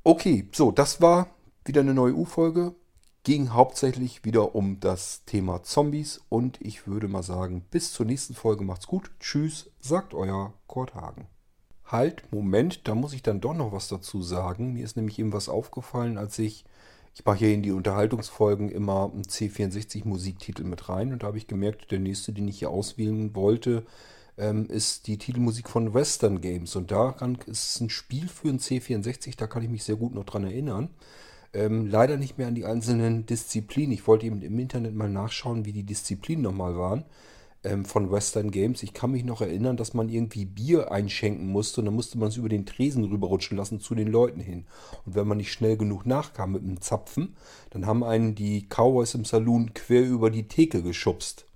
[0.02, 1.28] Okay, so, das war
[1.64, 2.74] wieder eine neue U-Folge.
[3.22, 8.34] Ging hauptsächlich wieder um das Thema Zombies und ich würde mal sagen, bis zur nächsten
[8.34, 9.12] Folge macht's gut.
[9.20, 11.28] Tschüss, sagt euer Kurt Hagen.
[11.86, 14.72] Halt, Moment, da muss ich dann doch noch was dazu sagen.
[14.72, 16.64] Mir ist nämlich eben was aufgefallen, als ich,
[17.14, 21.38] ich mache hier in die Unterhaltungsfolgen immer einen C64 Musiktitel mit rein und da habe
[21.38, 23.84] ich gemerkt, der nächste, den ich hier auswählen wollte,
[24.38, 28.58] ähm, ist die Titelmusik von Western Games und daran ist es ein Spiel für einen
[28.58, 30.88] C64, da kann ich mich sehr gut noch dran erinnern.
[31.52, 33.92] Ähm, leider nicht mehr an die einzelnen Disziplinen.
[33.92, 37.04] Ich wollte eben im Internet mal nachschauen, wie die Disziplinen nochmal waren
[37.64, 38.82] ähm, von Western Games.
[38.82, 42.28] Ich kann mich noch erinnern, dass man irgendwie Bier einschenken musste und dann musste man
[42.28, 44.66] es über den Tresen rüberrutschen lassen zu den Leuten hin.
[45.04, 47.36] Und wenn man nicht schnell genug nachkam mit dem Zapfen,
[47.70, 51.46] dann haben einen die Cowboys im Saloon quer über die Theke geschubst.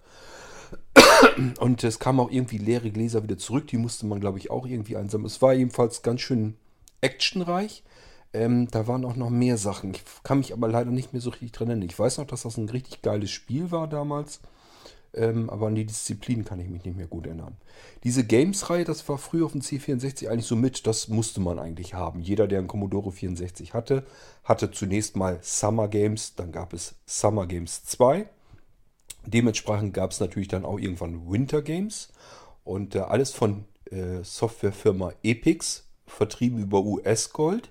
[1.60, 3.66] Und es kamen auch irgendwie leere Gläser wieder zurück.
[3.68, 5.26] Die musste man, glaube ich, auch irgendwie einsammeln.
[5.26, 6.56] Es war jedenfalls ganz schön
[7.00, 7.84] actionreich.
[8.34, 9.94] Ähm, da waren auch noch mehr Sachen.
[9.94, 11.88] Ich kann mich aber leider nicht mehr so richtig dran erinnern.
[11.88, 14.40] Ich weiß noch, dass das ein richtig geiles Spiel war damals.
[15.14, 17.56] Ähm, aber an die Disziplin kann ich mich nicht mehr gut erinnern.
[18.04, 21.94] Diese Games-Reihe, das war früher auf dem C64 eigentlich so mit, das musste man eigentlich
[21.94, 22.20] haben.
[22.20, 24.04] Jeder, der einen Commodore 64 hatte,
[24.44, 28.28] hatte zunächst mal Summer Games, dann gab es Summer Games 2.
[29.26, 32.10] Dementsprechend gab es natürlich dann auch irgendwann Winter Games
[32.64, 37.70] und äh, alles von äh, Softwarefirma Epix, vertrieben über US-Gold.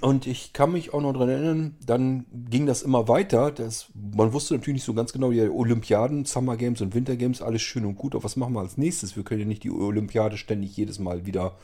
[0.00, 3.50] Und ich kann mich auch noch daran erinnern, dann ging das immer weiter.
[3.50, 7.42] Das, man wusste natürlich nicht so ganz genau, die Olympiaden, Summer Games und Winter Games,
[7.42, 8.14] alles schön und gut.
[8.14, 9.16] Aber was machen wir als nächstes?
[9.16, 11.56] Wir können ja nicht die Olympiade ständig jedes Mal wieder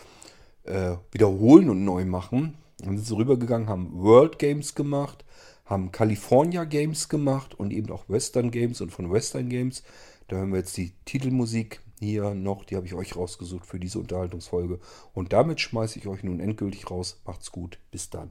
[0.65, 2.55] äh, wiederholen und neu machen.
[2.79, 5.25] Dann sind sie rübergegangen, haben World Games gemacht,
[5.67, 9.83] haben California Games gemacht und eben auch Western Games und von Western Games.
[10.29, 13.99] Da hören wir jetzt die Titelmusik hier noch, die habe ich euch rausgesucht für diese
[13.99, 14.81] Unterhaltungsfolge.
[15.13, 17.21] Und damit schmeiße ich euch nun endgültig raus.
[17.25, 18.31] Macht's gut, bis dann.